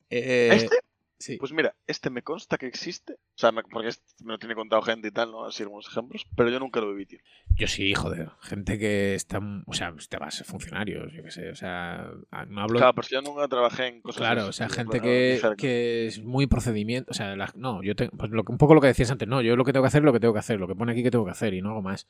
[0.09, 0.75] Eh, ¿Este?
[1.19, 1.37] sí.
[1.37, 3.13] Pues mira, este me consta que existe.
[3.13, 5.45] O sea, me- porque este me lo tiene contado gente y tal, ¿no?
[5.45, 6.25] Así algunos ejemplos.
[6.35, 7.19] Pero yo nunca lo viví, tío.
[7.55, 8.29] Yo sí, joder.
[8.41, 9.39] Gente que está.
[9.65, 11.49] O sea, te vas funcionarios, yo qué sé.
[11.49, 12.09] O sea,
[12.47, 12.77] no hablo.
[12.79, 16.21] Claro, pero yo nunca trabajé en cosas Claro, o sea, ese gente que, que es
[16.23, 17.11] muy procedimiento.
[17.11, 18.11] O sea, la- no, yo tengo.
[18.17, 20.01] Pues lo, un poco lo que decías antes, no, yo lo que tengo que hacer
[20.01, 21.61] es lo que tengo que hacer, lo que pone aquí que tengo que hacer y
[21.61, 22.07] no hago más.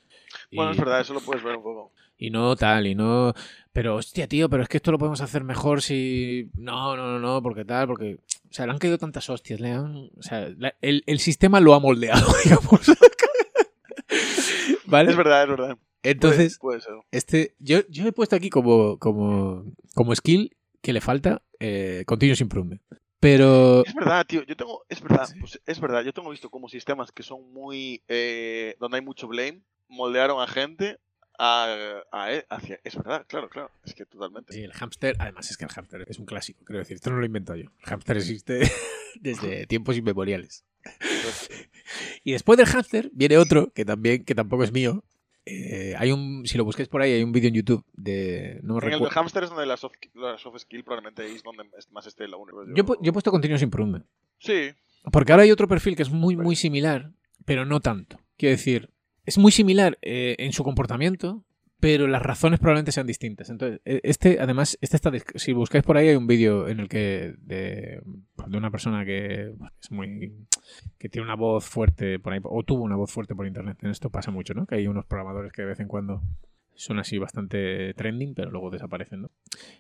[0.49, 1.91] Y, Bueno, es verdad, eso lo puedes ver un poco.
[2.17, 3.33] y no tal, y no.
[3.73, 6.49] Pero, hostia, tío, pero es que esto lo podemos hacer mejor si.
[6.55, 8.15] No, no, no, no, porque tal, porque.
[8.49, 10.09] O sea, le han caído tantas hostias, le han.
[10.17, 12.81] O sea, la- el, el sistema lo ha moldeado, digamos.
[14.85, 15.11] ¿Vale?
[15.11, 15.77] Es verdad, es verdad.
[16.03, 16.81] Entonces, puede,
[17.11, 22.41] este, yo, yo he puesto aquí como, como, como skill que le falta eh, continuous
[22.41, 22.81] improvement.
[23.19, 23.85] Pero.
[23.85, 24.43] Es verdad, tío.
[24.43, 25.39] Yo tengo, es verdad, Sí.
[25.39, 26.03] pues es verdad.
[26.03, 30.47] Yo tengo visto como sistemas que son muy, eh, donde hay mucho blame, moldearon a
[30.47, 30.97] gente
[31.39, 32.79] a, a- e, hacia.
[32.83, 33.71] Es verdad, claro, claro.
[33.83, 34.53] Es que totalmente.
[34.53, 37.17] Sí, el hámster, además es que el hámster es un clásico, quiero decir, esto no
[37.17, 37.63] lo invento yo.
[37.79, 38.61] El hámster existe
[39.19, 40.65] desde tiempos inmemoriales.
[42.23, 45.03] Y después del hámster viene otro que también, que tampoco es mío.
[45.45, 48.59] Eh, hay un, si lo busquéis por ahí, hay un vídeo en YouTube de.
[48.63, 49.09] No En el recuerdo.
[49.13, 52.57] hamster es donde la soft, la soft skill probablemente es donde más esté la única.
[52.75, 54.05] Yo, he yo he puesto continuous improvement.
[54.39, 54.71] Sí,
[55.11, 57.11] Porque ahora hay otro perfil que es muy, muy similar,
[57.43, 58.19] pero no tanto.
[58.37, 58.89] Quiero decir,
[59.25, 61.43] es muy similar eh, en su comportamiento,
[61.81, 63.49] pero las razones probablemente sean distintas.
[63.49, 65.11] Entonces, eh, este, además, este está.
[65.35, 67.33] Si buscáis por ahí, hay un vídeo en el que.
[67.39, 68.01] De,
[68.47, 70.31] de una persona que es muy.
[70.99, 73.77] que tiene una voz fuerte por ahí, o tuvo una voz fuerte por internet.
[73.81, 74.67] En esto pasa mucho, ¿no?
[74.67, 76.21] Que hay unos programadores que de vez en cuando
[76.75, 79.31] son así bastante trending, pero luego desaparecen, ¿no?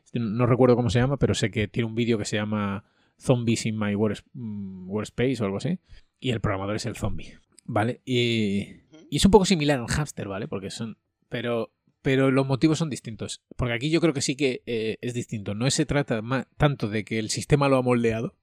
[0.03, 2.83] Este No recuerdo cómo se llama, pero sé que tiene un vídeo que se llama
[3.19, 5.79] Zombies in my mm, workspace o algo así.
[6.19, 8.01] Y el programador es el zombie, ¿vale?
[8.05, 10.47] Y, y es un poco similar al hamster, ¿vale?
[10.47, 10.97] Porque son.
[11.29, 11.71] Pero,
[12.01, 13.43] pero los motivos son distintos.
[13.55, 15.53] Porque aquí yo creo que sí que eh, es distinto.
[15.53, 18.35] No se trata ma- tanto de que el sistema lo ha moldeado,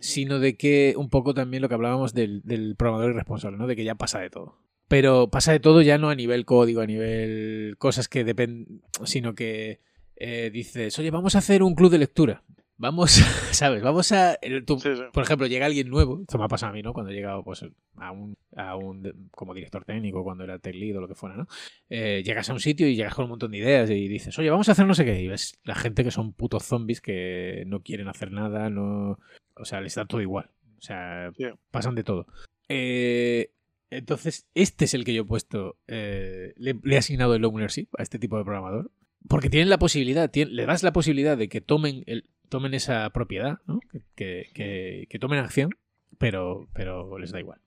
[0.00, 3.68] sino de que un poco también lo que hablábamos del, del programador irresponsable, ¿no?
[3.68, 4.58] De que ya pasa de todo.
[4.88, 9.34] Pero pasa de todo ya no a nivel código, a nivel cosas que dependen, sino
[9.34, 9.80] que
[10.16, 12.42] eh, dices, oye, vamos a hacer un club de lectura.
[12.76, 13.12] Vamos,
[13.52, 13.82] ¿sabes?
[13.82, 14.36] Vamos a...
[14.66, 15.02] tú- sí, sí.
[15.12, 16.92] por ejemplo, llega alguien nuevo, esto me ha pasado a mí, ¿no?
[16.92, 17.64] Cuando he llegado pues,
[17.96, 21.36] a un, a un como director técnico, cuando era tech lead o lo que fuera,
[21.36, 21.46] ¿no?
[21.88, 24.50] Eh, llegas a un sitio y llegas con un montón de ideas y dices, oye,
[24.50, 25.20] vamos a hacer no sé qué.
[25.20, 29.18] Y ves la gente que son putos zombies que no quieren hacer nada, no...
[29.56, 30.50] O sea, les da todo igual.
[30.76, 31.44] O sea, Sí.
[31.70, 32.26] pasan de todo.
[32.68, 33.52] Eh,
[33.90, 37.86] entonces, este es el que yo he puesto, eh, le, le he asignado el ownership
[37.96, 38.90] a este tipo de programador.
[39.28, 43.08] Porque tienen la posibilidad, tien- le das la posibilidad de que tomen, el, tomen esa
[43.10, 43.80] propiedad, ¿no?
[44.16, 45.70] que, que- que- tomen acción,
[46.18, 47.60] pero, pero les da igual.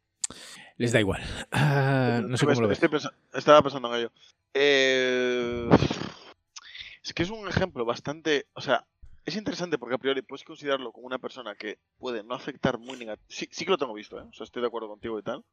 [0.78, 1.22] Les da igual.
[1.52, 2.78] Ah, no sé cómo lo ves.
[2.82, 4.12] Estoy pensa- estaba pensando en ello.
[4.54, 5.70] Eh,
[7.04, 8.46] es que es un ejemplo bastante.
[8.54, 8.86] O sea,
[9.26, 12.92] es interesante porque a priori puedes considerarlo como una persona que puede no afectar muy
[12.98, 13.26] negativamente.
[13.30, 14.24] Sí, sí que lo tengo visto, ¿eh?
[14.30, 15.44] O sea, estoy de acuerdo contigo y tal.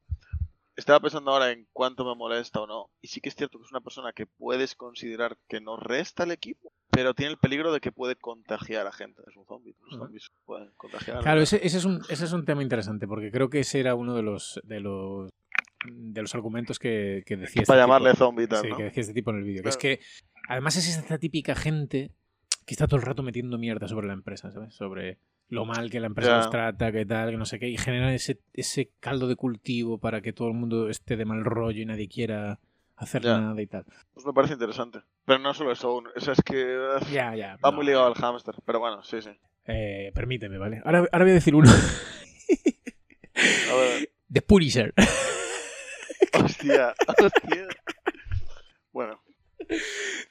[0.77, 2.91] Estaba pensando ahora en cuánto me molesta o no.
[3.01, 6.25] Y sí que es cierto que es una persona que puedes considerar que no resta
[6.25, 9.23] al equipo, pero tiene el peligro de que puede contagiar a gente.
[9.29, 9.75] Es un zombie.
[9.89, 11.21] Los zombies pueden contagiar.
[11.23, 13.95] Claro, ese, ese es un, ese es un tema interesante, porque creo que ese era
[13.95, 15.31] uno de los de los
[15.87, 17.93] de los argumentos que, que decía este Para tipo.
[17.93, 18.77] llamarle zombie tal, Sí, ¿no?
[18.79, 19.63] que decía este tipo en el vídeo.
[19.63, 20.01] Que es que
[20.49, 22.11] además es esta típica gente
[22.67, 24.75] que está todo el rato metiendo mierda sobre la empresa, ¿sabes?
[24.75, 26.37] Sobre lo mal que la empresa Ya.
[26.39, 29.99] los trata, que tal, que no sé qué, y generan ese, ese caldo de cultivo
[29.99, 32.59] para que todo el mundo esté de mal rollo y nadie quiera
[32.97, 33.85] hacer nada y tal.
[34.15, 35.01] Pues me parece interesante.
[35.27, 36.77] Pero no solo eso, o sea, es que
[37.13, 37.57] ya.
[37.65, 38.55] va no, muy ligado al hámster.
[38.65, 39.31] Pero bueno, sí, sí.
[39.67, 40.81] eh, permíteme, ¿vale?
[40.85, 41.71] Ahora, ahora voy a decir uno.
[41.71, 44.93] A ver, The Punisher.
[46.43, 47.67] hostia, hostia.
[48.93, 49.21] Bueno,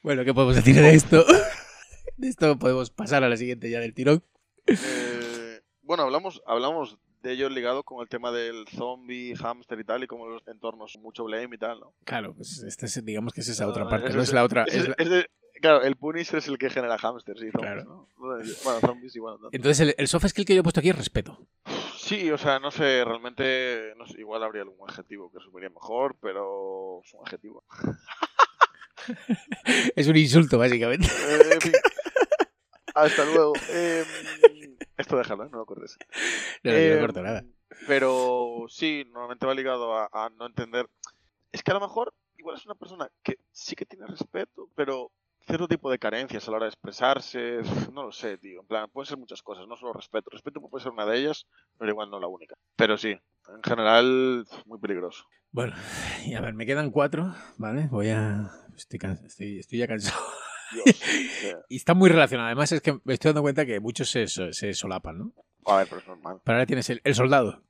[0.04, 1.26] Bueno, ¿qué podemos decir de esto?
[2.18, 4.24] De esto podemos pasar a la siguiente ya del tirón.
[4.68, 10.04] Eh, bueno, hablamos, hablamos de ello ligado con el tema del zombie, hámster y tal,
[10.04, 11.94] y como los entornos, mucho blame y tal, ¿no?
[12.04, 14.64] Claro, pues esta es, digamos que es esa otra parte, no es la otra.
[14.66, 15.30] ese es la- es de-
[15.62, 17.84] claro, el Punisher es el que genera hámsters y zombies, Claro.
[17.86, 18.10] ¿no?
[18.18, 19.50] Bueno, zombies y bueno, tanto.
[19.54, 21.48] Entonces, el, el soft skill que yo he puesto aquí es respeto.
[21.98, 26.18] Sí, o sea, no sé, realmente, no sé, igual habría algún adjetivo que resumiría mejor,
[26.20, 27.64] pero es un adjetivo.
[29.96, 31.08] Es un insulto, básicamente.
[31.08, 31.72] Eh, en fin.
[32.94, 33.58] Hasta luego.
[33.70, 34.06] Eh,
[34.98, 35.50] esto déjalo, ¿eh?
[35.52, 35.98] no lo cortes.
[36.64, 37.44] No, no, yo no Eh, corto nada.
[37.88, 40.88] Pero sí, normalmente va ligado a, a no entender.
[41.52, 45.12] Es que a lo mejor igual es una persona que sí que tiene respeto, pero
[45.46, 47.60] cierto tipo de carencias a la hora de expresarse,
[47.92, 48.62] no lo sé, tío.
[48.62, 50.30] En plan, pueden ser muchas cosas, no solo respeto.
[50.32, 51.46] Respeto puede ser una de ellas,
[51.78, 52.56] pero igual no la única.
[52.76, 55.26] Pero sí, en general, muy peligroso.
[55.52, 55.76] Bueno,
[56.26, 57.88] y a ver, me quedan cuatro, ¿vale?
[57.92, 58.50] Voy a...
[58.76, 60.24] Estoy, cansa- estoy, estoy ya cansado.
[60.72, 60.86] Dios.
[61.70, 62.48] Y está muy relacionado.
[62.48, 65.32] Además, es que me estoy dando cuenta que muchos se, se solapan, ¿no?
[65.66, 66.40] a ver, pero es normal.
[66.44, 67.64] Pero ahora tienes el, el soldado.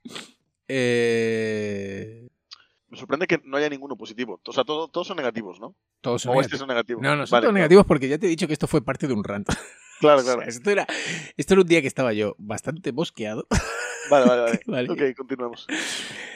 [0.67, 2.27] Eh...
[2.89, 4.39] Me sorprende que no haya ninguno positivo.
[4.45, 5.75] O sea, todo- todos son negativos, ¿no?
[6.01, 6.57] Todos son O este negativos.
[6.57, 7.01] es un negativo.
[7.01, 7.53] No, no, son Vale, todos claro.
[7.53, 9.47] negativos porque ya te he dicho que esto fue parte de un rant.
[9.99, 10.49] Claro, O sea, claro.
[10.49, 10.85] esto, era,
[11.37, 13.47] esto era un día que estaba yo bastante bosqueado.
[14.09, 14.59] Vale, vale, vale.
[14.67, 14.89] Vale.
[14.91, 15.65] Ok, continuemos.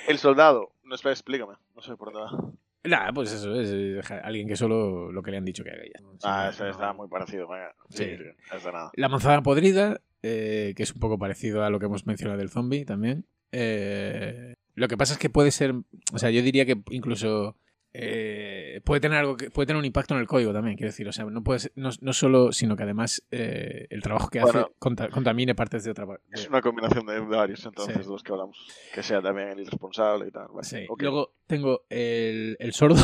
[0.08, 0.72] El soldado.
[0.84, 1.56] No, espera, explícame.
[1.76, 2.52] No sé por dónde va.
[2.88, 6.00] Nada, pues eso es alguien que solo lo que le han dicho que haga ya.
[6.24, 6.68] Ah, no.
[6.70, 7.48] está muy parecido.
[7.48, 7.74] Venga.
[7.90, 8.18] Sí, Sí.
[8.18, 8.24] sí,
[8.56, 8.92] es de nada.
[8.96, 12.50] La manzana podrida, eh, que es un poco parecido a lo que hemos mencionado del
[12.50, 13.26] zombie también.
[13.52, 15.74] Eh, lo que pasa es que puede ser,
[16.14, 17.56] o sea, yo diría que incluso
[17.94, 21.08] eh, puede tener algo que puede tener un impacto en el código también, quiero decir,
[21.08, 24.40] o sea, no puede ser- no, no solo, sino que además eh, el trabajo que
[24.42, 24.60] Bueno.
[24.62, 26.24] hace conta- contamine partes de otra parte.
[26.32, 28.02] Es una combinación de, varios, entonces, Sí.
[28.04, 28.68] de los que hablamos.
[28.94, 30.48] Que sea también el irresponsable y tal.
[30.50, 30.86] Vale, Sí.
[31.00, 33.02] Luego tengo el, el sordo.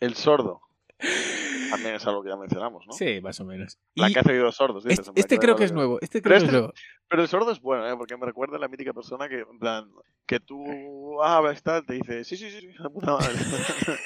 [0.00, 0.60] El sordo.
[1.70, 2.92] también es algo que ya mencionamos, ¿no?
[2.92, 3.78] Sí, más o menos.
[3.94, 4.84] La Y que hace oídos sordos.
[4.84, 5.98] dices, este, este creo que es nuevo.
[6.00, 6.72] Este Pero creo que es este- nuevo.
[7.08, 7.96] Pero el sordo es bueno, ¿eh?
[7.96, 9.90] Porque me recuerda a la mítica persona que, en plan,
[10.26, 13.34] que tú hablas tal, te dice, sí, sí, sí, sí, la puta madre.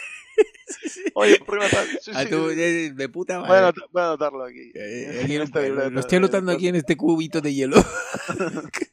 [1.15, 1.87] Oye, ¿por qué no tal?
[2.01, 2.61] Sí, A sí, tu- sí, sí.
[2.61, 3.81] eh, de puta Voy a, madre.
[3.93, 4.73] voy a anotarlo aquí.
[4.75, 5.91] Eh, en lo- libreta.
[5.91, 7.77] lo estoy anotando aquí en este cubito de hielo.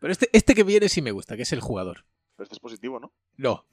[0.00, 2.04] Pero este, este que viene sí me gusta, que es el jugador.
[2.36, 3.12] Pero este es positivo, ¿no?
[3.36, 3.66] No,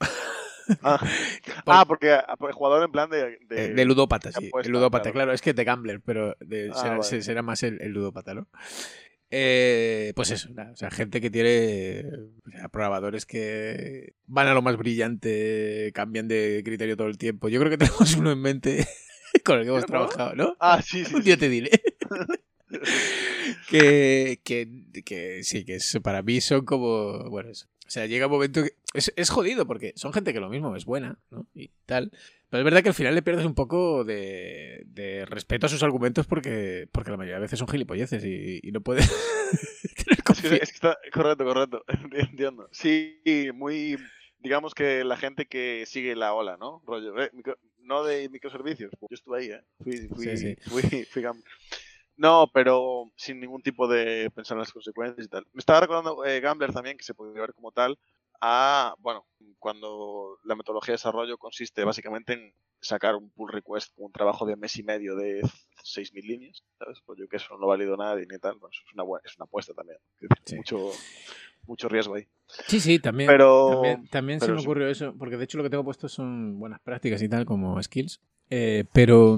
[0.82, 1.00] Ah,
[1.66, 3.38] ah, porque ah, porque jugador en plan de...
[3.50, 4.48] de- eh, de ludópata, sí.
[4.48, 5.14] apuesta, El ludópata, claro.
[5.14, 5.34] claro.
[5.34, 7.04] es que de gambler, pero de- Ah, será, vale.
[7.04, 8.48] se- será más el, el ludópata, ¿no?
[9.36, 12.04] Eh, pues eso, o sea, gente que tiene
[12.46, 17.50] o sea, programadores que van a lo más brillante, cambian de criterio todo el tiempo.
[17.50, 18.88] Yo creo que tenemos uno en mente
[19.44, 20.56] con el que hemos trabajado, ¿no?
[20.60, 21.16] Ah, sí, sí.
[21.16, 21.26] Un sí.
[21.26, 21.72] día te diré.
[23.70, 24.68] Que, que,
[25.04, 27.30] que sí, que es- para mí son como.
[27.30, 27.68] Bueno, eso.
[27.86, 28.72] O sea, llega un momento que.
[28.94, 31.48] Es, es jodido porque son gente que lo mismo es buena, ¿no?
[31.54, 32.12] Y tal.
[32.50, 35.82] Pero es verdad que al final le pierdes un poco de, de respeto a sus
[35.82, 40.16] argumentos porque, porque la mayoría de veces son gilipolleces y, y no puedes tener Es
[40.18, 40.56] que, confianza.
[40.58, 41.84] es que está correcto, correcto.
[42.12, 42.70] Entiendo.
[42.72, 43.20] Sí,
[43.56, 43.98] muy.
[44.40, 46.84] Digamos que la gente que sigue la ola, ¿no?
[46.86, 48.92] Rollo, eh, micro- no de microservicios.
[49.02, 49.62] Yo estuve ahí, ¿eh?
[49.82, 50.56] Fui, fui, Sí, sí.
[50.70, 51.42] fui, fui gam-
[52.16, 55.46] No, pero sin ningún tipo de pensar en las consecuencias y tal.
[55.54, 57.98] Me estaba recordando eh, Gambler también, que se podría ver como tal,
[58.40, 59.26] a, bueno,
[59.60, 64.46] cuando la metodología de desarrollo consiste básicamente en sacar un pull request con un trabajo
[64.46, 65.42] de mes y medio de
[65.84, 67.00] 6.000 líneas, ¿sabes?
[67.06, 69.22] Pues yo que eso no valido nada y ni tal, bueno, eso es una, bua-
[69.24, 69.98] es una apuesta también.
[70.46, 70.56] Sí.
[70.58, 70.92] Mucho,
[71.66, 72.28] mucho riesgo ahí.
[72.68, 73.30] Sí, sí, también.
[73.30, 74.66] Pero, También, también se me sí.
[74.66, 77.82] ocurrió eso, porque de hecho lo que tengo puesto son buenas prácticas y tal, como
[77.82, 78.20] skills.
[78.50, 79.38] Eh, pero,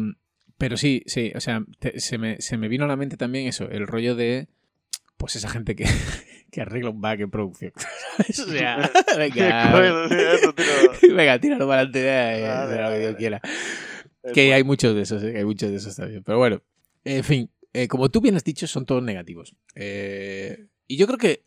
[0.58, 3.48] pero sí, sí, o sea, te- se, me, se me vino a la mente también
[3.48, 4.48] eso, el rollo de,
[5.18, 5.86] pues esa gente que,
[6.52, 7.72] que arregla un bug en producción.
[8.30, 9.74] o sea, venga,
[11.13, 13.41] venga, tíralo para adelante será lo que Dios quiera.
[14.34, 15.38] Que hay muchos de esos, ¿eh?
[15.38, 16.24] hay muchos de esos también.
[16.24, 16.62] Pero bueno,
[17.04, 19.56] en fin, eh, como tú bien has dicho, son todos negativos.
[19.76, 21.44] Eh, y yo creo que,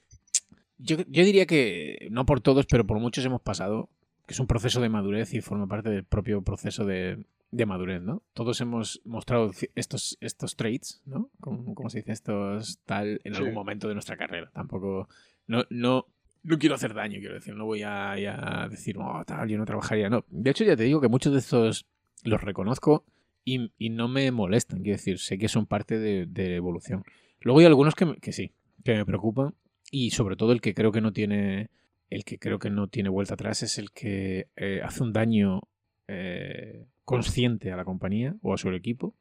[0.79, 3.89] yo, yo diría que, no por todos, pero por muchos hemos pasado,
[4.27, 8.03] que es un proceso de madurez y forma parte del propio proceso de, de madurez,
[8.03, 8.23] ¿no?
[8.35, 11.31] Todos hemos mostrado estos, estos traits, ¿no?
[11.41, 13.39] Como, como se dice, estos tal, en Sí.
[13.39, 14.51] algún momento de nuestra carrera.
[14.53, 15.09] Tampoco,
[15.47, 16.07] no, no,
[16.43, 19.65] no quiero hacer daño, quiero decir, no voy a, a decir, oh, tal, yo no
[19.65, 20.25] trabajaría, no.
[20.29, 21.87] De hecho, ya te digo que muchos de estos
[22.23, 23.05] los reconozco
[23.45, 27.05] y, y no me molestan, quiero decir, sé que son parte de, de evolución.
[27.41, 28.53] Luego hay algunos que, me- que sí,
[28.85, 29.55] que me preocupan
[29.91, 31.71] y sobre todo el que creo que no tiene,
[32.11, 35.63] el que creo que no tiene vuelta atrás es el que eh, hace un daño
[36.09, 36.85] eh,
[37.17, 39.15] consciente a la compañía o a su equipo.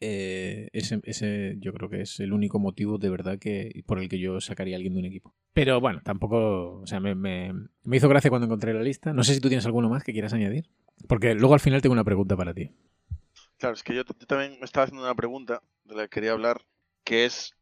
[0.00, 4.08] Eh, ese, ese yo creo que es el único motivo de verdad que por el
[4.08, 5.34] que yo sacaría a alguien de un equipo.
[5.52, 9.12] Pero bueno, tampoco, o sea, me, me- me hizo gracia cuando encontré la lista.
[9.12, 10.68] No sé si tú tienes alguno más que quieras añadir.
[11.08, 12.70] Porque luego al final tengo una pregunta para ti.
[13.58, 16.32] Claro, es que yo, yo también me estaba haciendo una pregunta de la que quería
[16.32, 16.64] hablar,
[17.04, 17.54] que es,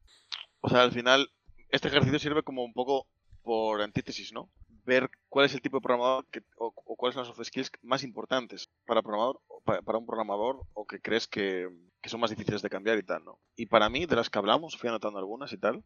[0.61, 1.31] o sea, al final,
[1.71, 3.07] este ejercicio sirve como un poco
[3.43, 4.51] por antítesis, ¿no?
[4.87, 7.71] Ver cuál es el tipo de programador que, o, o cuáles son las soft skills
[7.83, 11.69] más importantes para, programador, o pa- para un programador o que crees que,
[12.01, 13.39] que son más difíciles de cambiar y tal, ¿no?
[13.57, 15.83] Y para mí, de las que hablamos, fui anotando algunas y tal,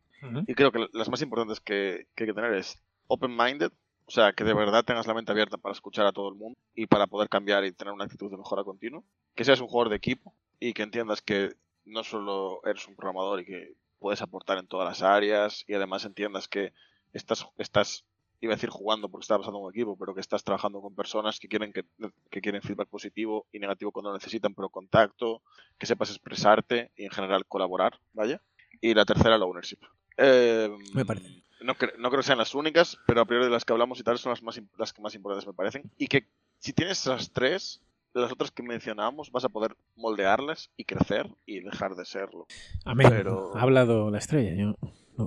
[0.47, 3.73] y creo que las más importantes que, que hay que tener es open-minded,
[4.07, 6.59] o sea, que de verdad tengas la mente abierta para escuchar a todo el mundo
[6.75, 9.03] y para poder cambiar y tener una actitud de mejora continua.
[9.35, 13.41] Que seas un jugador de equipo y que entiendas que no solo eres un programador
[13.41, 16.73] y que puedes aportar en todas las áreas y además entiendas que
[17.13, 18.05] estás, estás
[18.41, 20.95] iba a decir jugando porque está pasando en un equipo, pero que estás trabajando con
[20.95, 21.85] personas que quieren que,
[22.31, 25.43] que quieren feedback positivo y negativo cuando lo necesitan, pero contacto,
[25.79, 28.41] que sepas expresarte y en general colaborar, vaya.
[28.81, 29.79] Y la tercera, la ownership.
[30.17, 31.43] Eh, Me parece.
[31.63, 34.01] No, cre- no creo que sean las únicas, pero a priori de las que hablamos
[34.01, 35.91] y tal son las, más, las que más importantes me parecen.
[35.99, 36.27] Y que
[36.59, 37.83] si tienes esas tres,
[38.15, 42.47] las otras que mencionamos, vas a poder moldearlas y crecer y dejar de serlo.
[42.87, 43.09] Amén.
[43.11, 44.55] Pero- Ha hablado la estrella.
[44.57, 44.77] Yo, no,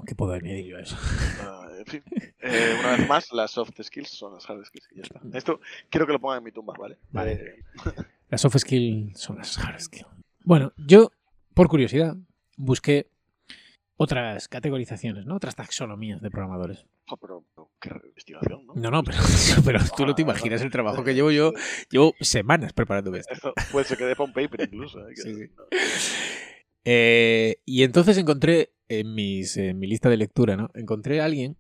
[0.02, 0.98] ¿Qué puedo añadir yo a eso?
[1.42, 2.04] Ah, en fin,
[2.40, 5.22] Eh, una vez más, las soft skills son las hard skills y ya está.
[5.34, 6.98] Esto quiero que lo pongan en mi tumba, ¿vale?
[7.12, 7.64] Vale.
[8.30, 10.08] Las soft skills son las hard skills.
[10.44, 11.12] Bueno, yo,
[11.54, 12.16] por curiosidad,
[12.58, 13.08] busqué
[13.96, 15.36] otras categorizaciones, ¿no?
[15.36, 16.86] Otras taxonomías de programadores.
[17.06, 18.74] jo, pero, pero qué investigación, ¿no?
[18.76, 19.18] No, no, pero,
[19.66, 21.54] pero tú no te imaginas el trabajo que llevo yo.
[21.90, 23.34] Llevo semanas preparándome esto.
[23.34, 25.00] Esto puede ser que dé para un paper incluso.
[25.08, 25.14] ¿eh?
[25.16, 25.52] Sí, sí.
[26.86, 30.70] Eh, y entonces encontré en, mis, mi lista de lectura, ¿no?
[30.74, 31.58] Encontré a alguien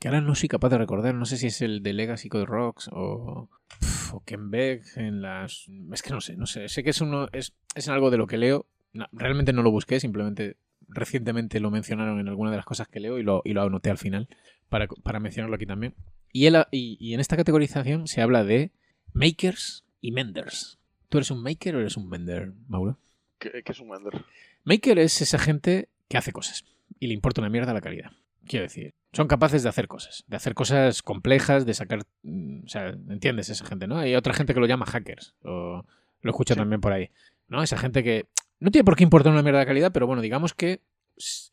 [0.00, 2.46] que ahora no soy capaz de recordar, no sé si es el de Legacy Code
[2.46, 3.48] Rocks o,
[3.78, 5.66] pf, Ken Beck en las...
[5.92, 6.68] Es que no sé, no sé.
[6.68, 8.66] Sé que es, uno, es, es algo de lo que leo.
[9.12, 10.56] Realmente no lo busqué, simplemente
[10.88, 13.90] recientemente lo mencionaron en alguna de las cosas que leo y lo, y lo anoté
[13.90, 14.28] al final
[14.68, 15.94] para, para mencionarlo aquí también.
[16.32, 18.72] Y, él, y, y en esta categorización se habla de
[19.12, 20.78] makers y menders.
[21.08, 22.98] ¿Tú eres un maker o eres un vender, Mauro?
[23.38, 24.24] ¿Qué, qué es un vender?
[24.66, 26.64] Maker es esa gente que hace cosas
[27.00, 28.10] y le importa una mierda la calidad.
[28.46, 32.00] Quiero decir, son capaces de hacer cosas, de hacer cosas complejas, de sacar.
[32.22, 33.98] mm, O sea, ¿entiendes esa gente, no?
[33.98, 35.84] Hay otra gente que lo llama hackers, o
[36.20, 36.60] lo escucho Sí.
[36.60, 37.10] también por ahí,
[37.48, 37.62] ¿no?
[37.62, 38.26] Esa gente que
[38.60, 40.80] no tiene por qué importar una mierda de calidad, pero bueno, digamos que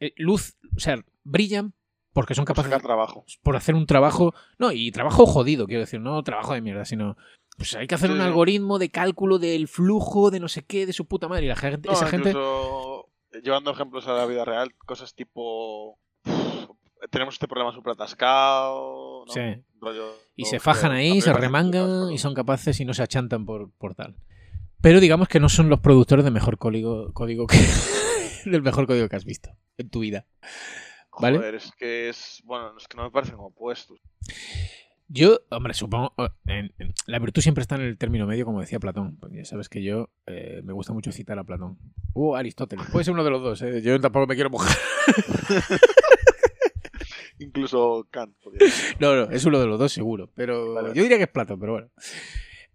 [0.01, 1.73] eh, luz, o sea, brillan
[2.11, 3.25] porque son Por capaces sacar trabajo.
[3.41, 7.17] por hacer un trabajo, no, y trabajo jodido, quiero decir, no trabajo de mierda, sino
[7.57, 10.85] pues hay que hacer Sí, un algoritmo de cálculo del flujo de no sé qué
[10.85, 13.09] de su puta madre y la gente, No, esa gente incluso
[13.43, 15.99] llevando ejemplos a la vida real, cosas tipo.
[17.11, 19.25] Tenemos este problema súper atascado.
[19.27, 19.33] ¿no?
[19.33, 19.41] Sí.
[19.79, 23.71] Rollo- y se fajan ahí, se remangan y son capaces y no se achantan por,
[23.77, 24.15] por tal.
[24.81, 27.57] Pero digamos que no son los productores de mejor código, código que
[28.45, 30.25] del mejor código que has visto en tu vida.
[31.19, 31.37] ¿Vale?
[31.37, 32.41] Joder, es que es.
[32.45, 33.99] Bueno, es que no me parecen opuestos.
[35.09, 36.13] Yo, hombre, supongo.
[36.17, 39.19] oh, en- en- la virtud siempre está en el término medio, como decía Platón.
[39.31, 41.77] Ya sabes que yo eh, me gusta mucho citar a Platón.
[42.13, 42.87] O Aristóteles.
[42.91, 43.81] Puede ser uno de los dos, ¿eh?
[43.81, 44.75] Yo tampoco me quiero mojar.
[47.39, 48.35] Incluso Kant.
[48.99, 50.29] No, no, es uno de los dos seguro.
[50.35, 50.89] Pero Vale.
[50.93, 51.89] yo diría que es Platón, pero bueno.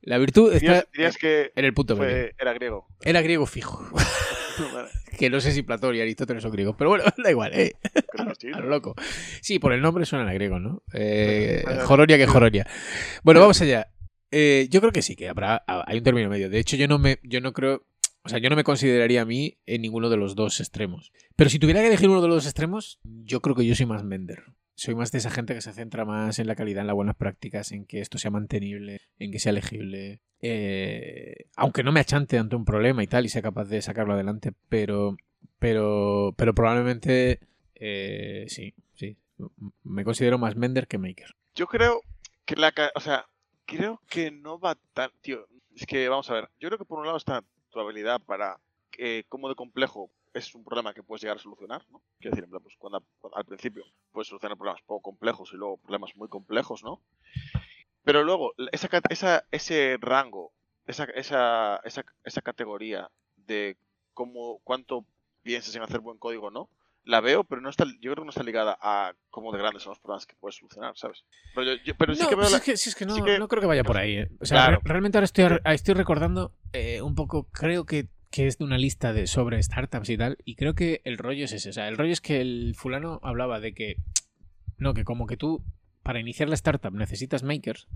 [0.02, 2.30] La virtud está Dirías, dirías que en el punto medio.
[2.38, 2.86] era griego.
[3.04, 3.84] Era griego fijo.
[5.18, 6.76] Que no sé si Platón y Aristóteles son griegos.
[6.76, 7.74] Pero bueno, da igual, ¿eh?
[7.92, 8.62] que sí, A ¿no?
[8.62, 8.94] lo loco.
[9.40, 10.82] Sí, por el nombre suenan a griego, ¿no?
[10.92, 11.64] Eh.
[11.84, 12.66] Joronia que Joronia.
[13.22, 13.88] Bueno, vamos allá.
[14.30, 16.50] Eh, yo creo que sí, que habrá, hay un término medio.
[16.50, 17.86] De hecho, yo no me, yo no creo,
[18.22, 21.12] o sea, yo no me consideraría a mí en ninguno de los dos extremos.
[21.34, 23.86] Pero si tuviera que elegir uno de los dos extremos, yo creo que yo soy
[23.86, 24.44] más vender.
[24.78, 27.16] Soy más de esa gente que se centra más en la calidad, en las buenas
[27.16, 30.20] prácticas, en que esto sea mantenible, en que sea legible.
[30.40, 34.14] Eh, aunque no me achante ante un problema y tal, y sea capaz de sacarlo
[34.14, 35.16] adelante, pero,
[35.58, 37.40] pero, pero probablemente
[37.74, 39.16] eh, sí, sí.
[39.82, 41.34] Me considero más vender que maker.
[41.56, 42.02] Yo creo
[42.44, 42.72] que la.
[42.94, 43.26] O sea,
[43.66, 45.10] creo que no va tan.
[45.22, 46.50] Tío, es que vamos a ver.
[46.60, 48.60] Yo creo que por un lado está tu habilidad para.
[48.96, 52.02] eh, cómo de complejo es un problema que puedes llegar a solucionar, ¿no?
[52.20, 53.02] Quiero decir, en plan, pues cuando,
[53.34, 57.00] al principio puedes solucionar problemas poco complejos y luego problemas muy complejos, ¿no?
[58.04, 60.52] Pero luego, esa, esa, ese rango,
[60.86, 63.76] esa, esa, esa, esa categoría de
[64.14, 65.04] cómo, cuánto
[65.42, 66.70] piensas en hacer buen código o no,
[67.04, 69.82] la veo, pero no está, yo creo que no está ligada a cómo de grandes
[69.82, 71.24] son los problemas que puedes solucionar, ¿sabes?
[71.54, 73.06] Pero, yo- yo- pero sí no, que veo pues la- es que, sí, es que
[73.06, 74.18] no, sí que- no creo que vaya por ahí.
[74.18, 74.28] eh.
[74.40, 74.76] O sea, Claro.
[74.84, 78.78] re- realmente ahora estoy, estoy recordando eh, un poco, creo que, que es de una
[78.78, 81.70] lista de sobre startups y tal, y creo que el rollo es ese.
[81.70, 83.96] O sea, el rollo es que el fulano hablaba de que,
[84.76, 85.64] no, que como que tú,
[86.02, 87.88] para iniciar la startup necesitas makers,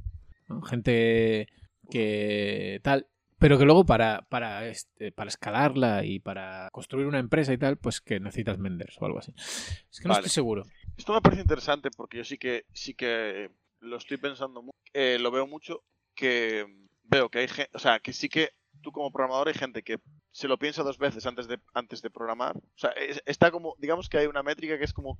[0.48, 0.62] ¿no?
[0.62, 1.48] gente
[1.90, 3.06] que tal,
[3.38, 7.76] pero que luego para, para, este, para escalarla y para construir una empresa y tal,
[7.76, 9.34] pues que necesitas venders o algo así.
[9.36, 10.26] Es que no Vale.
[10.26, 10.64] estoy seguro.
[10.96, 15.30] Esto me parece interesante porque yo sí que sí que lo estoy pensando mucho, lo
[15.30, 15.82] veo mucho
[16.14, 16.66] que
[17.02, 19.98] veo que hay gente, o sea, que sí que tú como programador hay gente que
[20.32, 22.56] se lo piensa dos veces antes de antes de programar.
[22.56, 25.18] O sea, es- está como digamos que hay una métrica que es como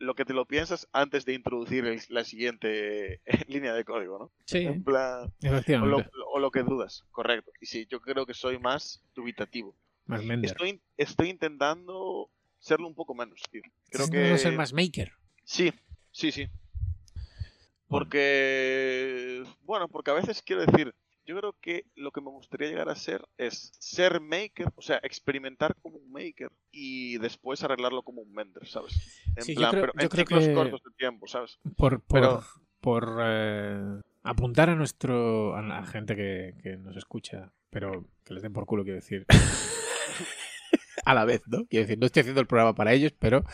[0.00, 4.32] lo que te lo piensas antes de introducir el- la siguiente línea de código, ¿no?
[4.46, 6.10] Sí, En plan, o lo, efectivamente.
[6.32, 7.52] o lo que dudas, correcto.
[7.60, 9.74] Y sí, yo creo que soy más dubitativo.
[10.06, 10.50] Más vender.
[10.50, 13.60] Estoy, estoy intentando serlo un poco menos, tío.
[13.62, 15.12] Creo Estás que intentando ser más maker.
[15.44, 15.72] Sí,
[16.12, 16.48] sí, sí.
[17.98, 20.94] Porque, bueno, porque a veces quiero decir,
[21.28, 24.98] yo creo que lo que me gustaría llegar a ser es ser maker, o sea,
[25.02, 29.22] experimentar como un maker y después arreglarlo como un vender, ¿sabes?
[29.36, 31.58] En Sí, yo plan, creo- pero yo en creo ciclos que- cortos de tiempo, ¿sabes?
[31.76, 32.44] por, por, Pero-
[32.80, 38.42] por eh, apuntar a nuestro a la gente que, que nos escucha, pero que les
[38.42, 39.26] den por culo, quiero decir.
[41.04, 41.64] a la vez, ¿no?
[41.66, 43.44] Quiero decir, no estoy haciendo el programa para ellos, pero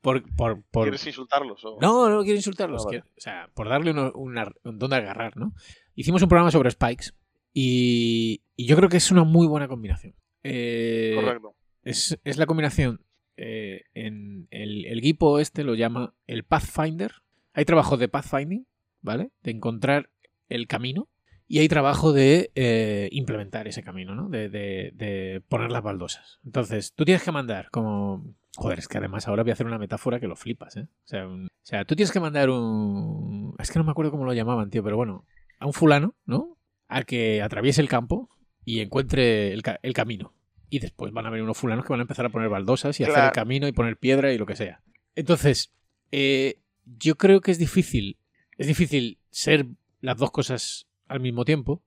[0.00, 1.64] por, por, por- ¿Quieres insultarlos?
[1.64, 1.78] O...
[1.80, 2.82] No, no quiero insultarlos.
[2.82, 3.00] Ah, vale.
[3.00, 5.52] quiero- o sea, por darle uno- una- un don de agarrar, ¿no?
[5.94, 7.12] Hicimos un programa sobre Spikes
[7.52, 10.14] y, y yo creo que es una muy buena combinación.
[10.42, 11.54] Eh, Correcto.
[11.82, 13.00] es, es la combinación.
[13.36, 17.12] eh, en el, el Gipo este lo llama el Pathfinder.
[17.52, 18.66] Hay trabajo de pathfinding,
[19.00, 19.30] ¿vale?
[19.42, 20.10] De encontrar
[20.48, 21.08] el camino.
[21.46, 24.28] Y hay trabajo de eh, implementar ese camino, ¿no?
[24.28, 26.40] De, de- de poner las baldosas.
[26.44, 28.34] Entonces, tú tienes que mandar como...
[28.56, 30.88] Joder, es que además ahora voy a hacer una metáfora que lo flipas, ¿eh?
[30.88, 33.54] O sea, un- o sea, tú tienes que mandar un...
[33.58, 35.24] Es que no me acuerdo cómo lo llamaban, tío, pero bueno.
[35.64, 36.58] A un fulano, ¿no?
[36.88, 38.28] A que atraviese el campo
[38.66, 40.34] y encuentre el, ca- el camino.
[40.68, 43.04] Y después van a venir unos fulanos que van a empezar a poner baldosas y
[43.04, 44.82] hacer el camino y poner piedra y lo que sea.
[45.14, 45.72] Entonces,
[46.12, 48.18] eh, yo creo que es difícil.
[48.58, 49.66] Es difícil ser
[50.02, 51.82] las dos cosas al mismo tiempo.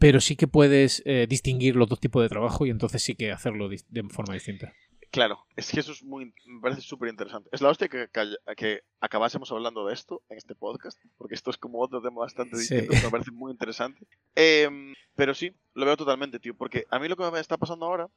[0.00, 3.30] Pero sí que puedes eh, distinguir los dos tipos de trabajo y entonces sí que
[3.30, 4.72] hacerlo de forma distinta.
[5.10, 7.48] Claro, es que eso es muy, me parece súper interesante.
[7.52, 11.50] Es la hostia que, que, que, acabásemos hablando de esto en este podcast, porque esto
[11.50, 14.06] es como otro tema bastante distinto, me parece muy interesante.
[14.36, 17.86] Eh, pero sí, lo veo totalmente, tío, porque a mí lo que me está pasando
[17.86, 18.08] ahora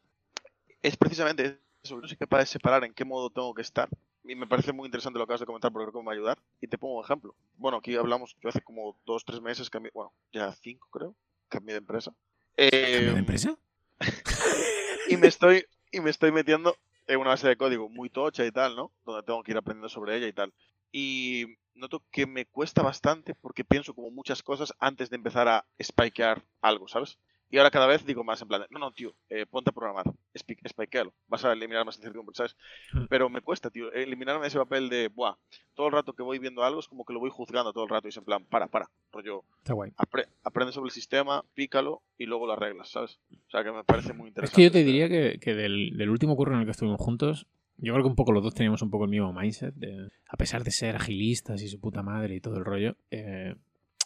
[0.81, 3.89] es precisamente eso, no soy capaz de separar en qué modo tengo que estar.
[4.25, 6.11] Y me parece muy interesante lo que acabas de comentar porque creo que me va
[6.13, 6.39] a ayudar.
[6.61, 7.35] Y te pongo un ejemplo.
[7.57, 11.13] Bueno, aquí hablamos, yo hace como dos, tres meses cambié, bueno, ya cinco creo,
[11.49, 12.13] cambié de empresa.
[12.55, 13.57] Eh, ¿Cambié de empresa?
[15.09, 16.75] y me estoy y me estoy metiendo
[17.07, 18.91] en una base de código muy tocha y tal, ¿no?
[19.05, 20.53] Donde tengo que ir aprendiendo sobre ella y tal.
[20.91, 25.65] Y noto que me cuesta bastante porque pienso como muchas cosas antes de empezar a
[25.81, 27.19] spikear algo, ¿sabes?
[27.53, 30.05] Y ahora cada vez digo más en plan, no, no, tío, eh, ponte a programar,
[30.35, 32.57] spikealo, vas a eliminar más incertidumbre, ¿sabes?
[32.93, 33.05] Mm.
[33.07, 35.35] Pero me cuesta, tío, eliminarme ese papel de, buah,
[35.75, 37.91] todo el rato que voy viendo algo es como que lo voy juzgando todo el
[37.91, 39.91] rato y es en plan, para, para, rollo, Está guay.
[39.97, 43.19] Apre aprende sobre el sistema, pícalo y luego lo arreglas, ¿sabes?
[43.29, 44.51] O sea que me parece muy interesante.
[44.51, 46.99] Es que yo te diría que, que del, del, último curro en el que estuvimos
[46.99, 47.45] juntos,
[47.77, 50.37] yo creo que un poco los dos teníamos un poco el mismo mindset, de, a
[50.37, 53.53] pesar de ser agilistas y su puta madre y todo el rollo, eh,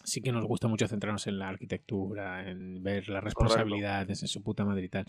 [0.08, 4.42] sí que nos gusta mucho centrarnos en la arquitectura, en ver las responsabilidades en su
[4.42, 5.06] puta madre y tal.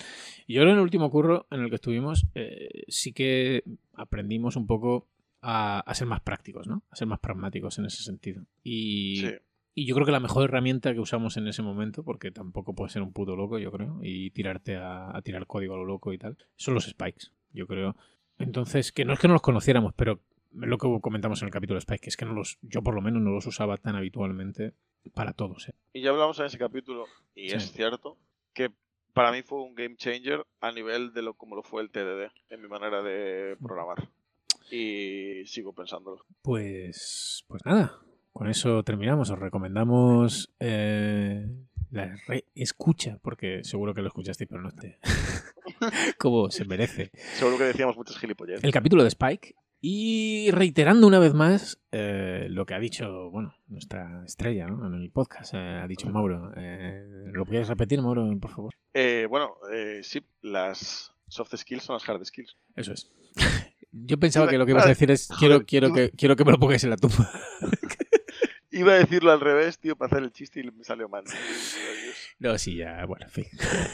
[0.48, 3.62] Y ahora en el último curro en el que estuvimos, eh, sí que
[3.94, 5.06] aprendimos un poco
[5.40, 6.82] a, a, ser más prácticos, ¿no?
[6.90, 8.42] A ser más pragmáticos en ese sentido.
[8.64, 9.30] Y, sí.
[9.74, 12.92] y yo creo que la mejor herramienta que usamos en ese momento, porque tampoco puedes
[12.92, 16.12] ser un puto loco, yo creo, y tirarte a, a tirar código a lo loco
[16.12, 17.94] y tal, son los spikes, yo creo.
[18.36, 20.20] Entonces, que no es que no los conociéramos, pero
[20.52, 22.94] lo que comentamos en el capítulo de Spike, que es que no los, yo por
[22.94, 24.74] lo menos no los usaba tan habitualmente
[25.14, 25.68] para todos.
[25.68, 25.74] ¿eh?
[25.92, 27.56] Y ya hablamos en ese capítulo, y sí.
[27.56, 28.16] es cierto,
[28.52, 28.70] que
[29.12, 32.30] para mí fue un game changer a nivel de lo como lo fue el TDD,
[32.50, 34.08] en mi manera de programar.
[34.70, 36.24] Y sigo pensándolo.
[36.42, 37.98] Pues, pues nada,
[38.32, 39.30] con eso terminamos.
[39.30, 41.46] Os recomendamos eh,
[41.90, 42.14] la
[42.54, 44.98] escucha, porque seguro que lo escuchasteis, pero no te...
[46.18, 47.10] como se merece.
[47.34, 48.62] Seguro que decíamos muchas gilipollas.
[48.62, 53.54] El capítulo de Spike y reiterando una vez más eh, lo que ha dicho, bueno,
[53.68, 54.86] nuestra estrella ¿no?
[54.86, 56.52] en el podcast, eh, ha dicho Mauro.
[56.56, 58.74] Eh, ¿Lo puedes repetir, Mauro, por favor?
[59.28, 59.54] bueno,
[60.02, 62.56] sí, las soft skills son las hard skills.
[62.74, 63.10] Eso es.
[63.92, 66.52] Yo pensaba que lo que ibas a decir es quiero, quiero, que, quiero que me
[66.52, 67.30] lo pongáis en la tumba.
[68.70, 71.24] Iba a decirlo al revés, tío, para hacer el chiste y me salió mal.
[72.38, 73.46] No, sí, ya, bueno, en fin.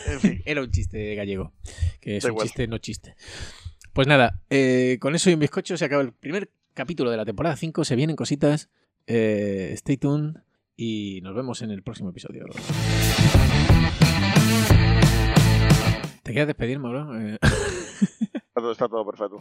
[0.08, 0.42] En fin.
[0.44, 1.54] Era un chiste gallego,
[2.00, 2.46] que es da un igual.
[2.48, 3.14] chiste, no chiste.
[3.94, 7.24] Pues nada, eh, con eso y un bizcocho se acaba el primer capítulo de la
[7.24, 7.84] temporada 5.
[7.84, 8.68] Se vienen cositas.
[9.06, 10.34] Eh, stay tuned
[10.76, 12.44] y nos vemos en el próximo episodio.
[16.24, 17.16] ¿Te quieres despedir, Mauro?
[17.20, 17.38] Eh...
[17.40, 19.38] Está, todo, está todo perfecto.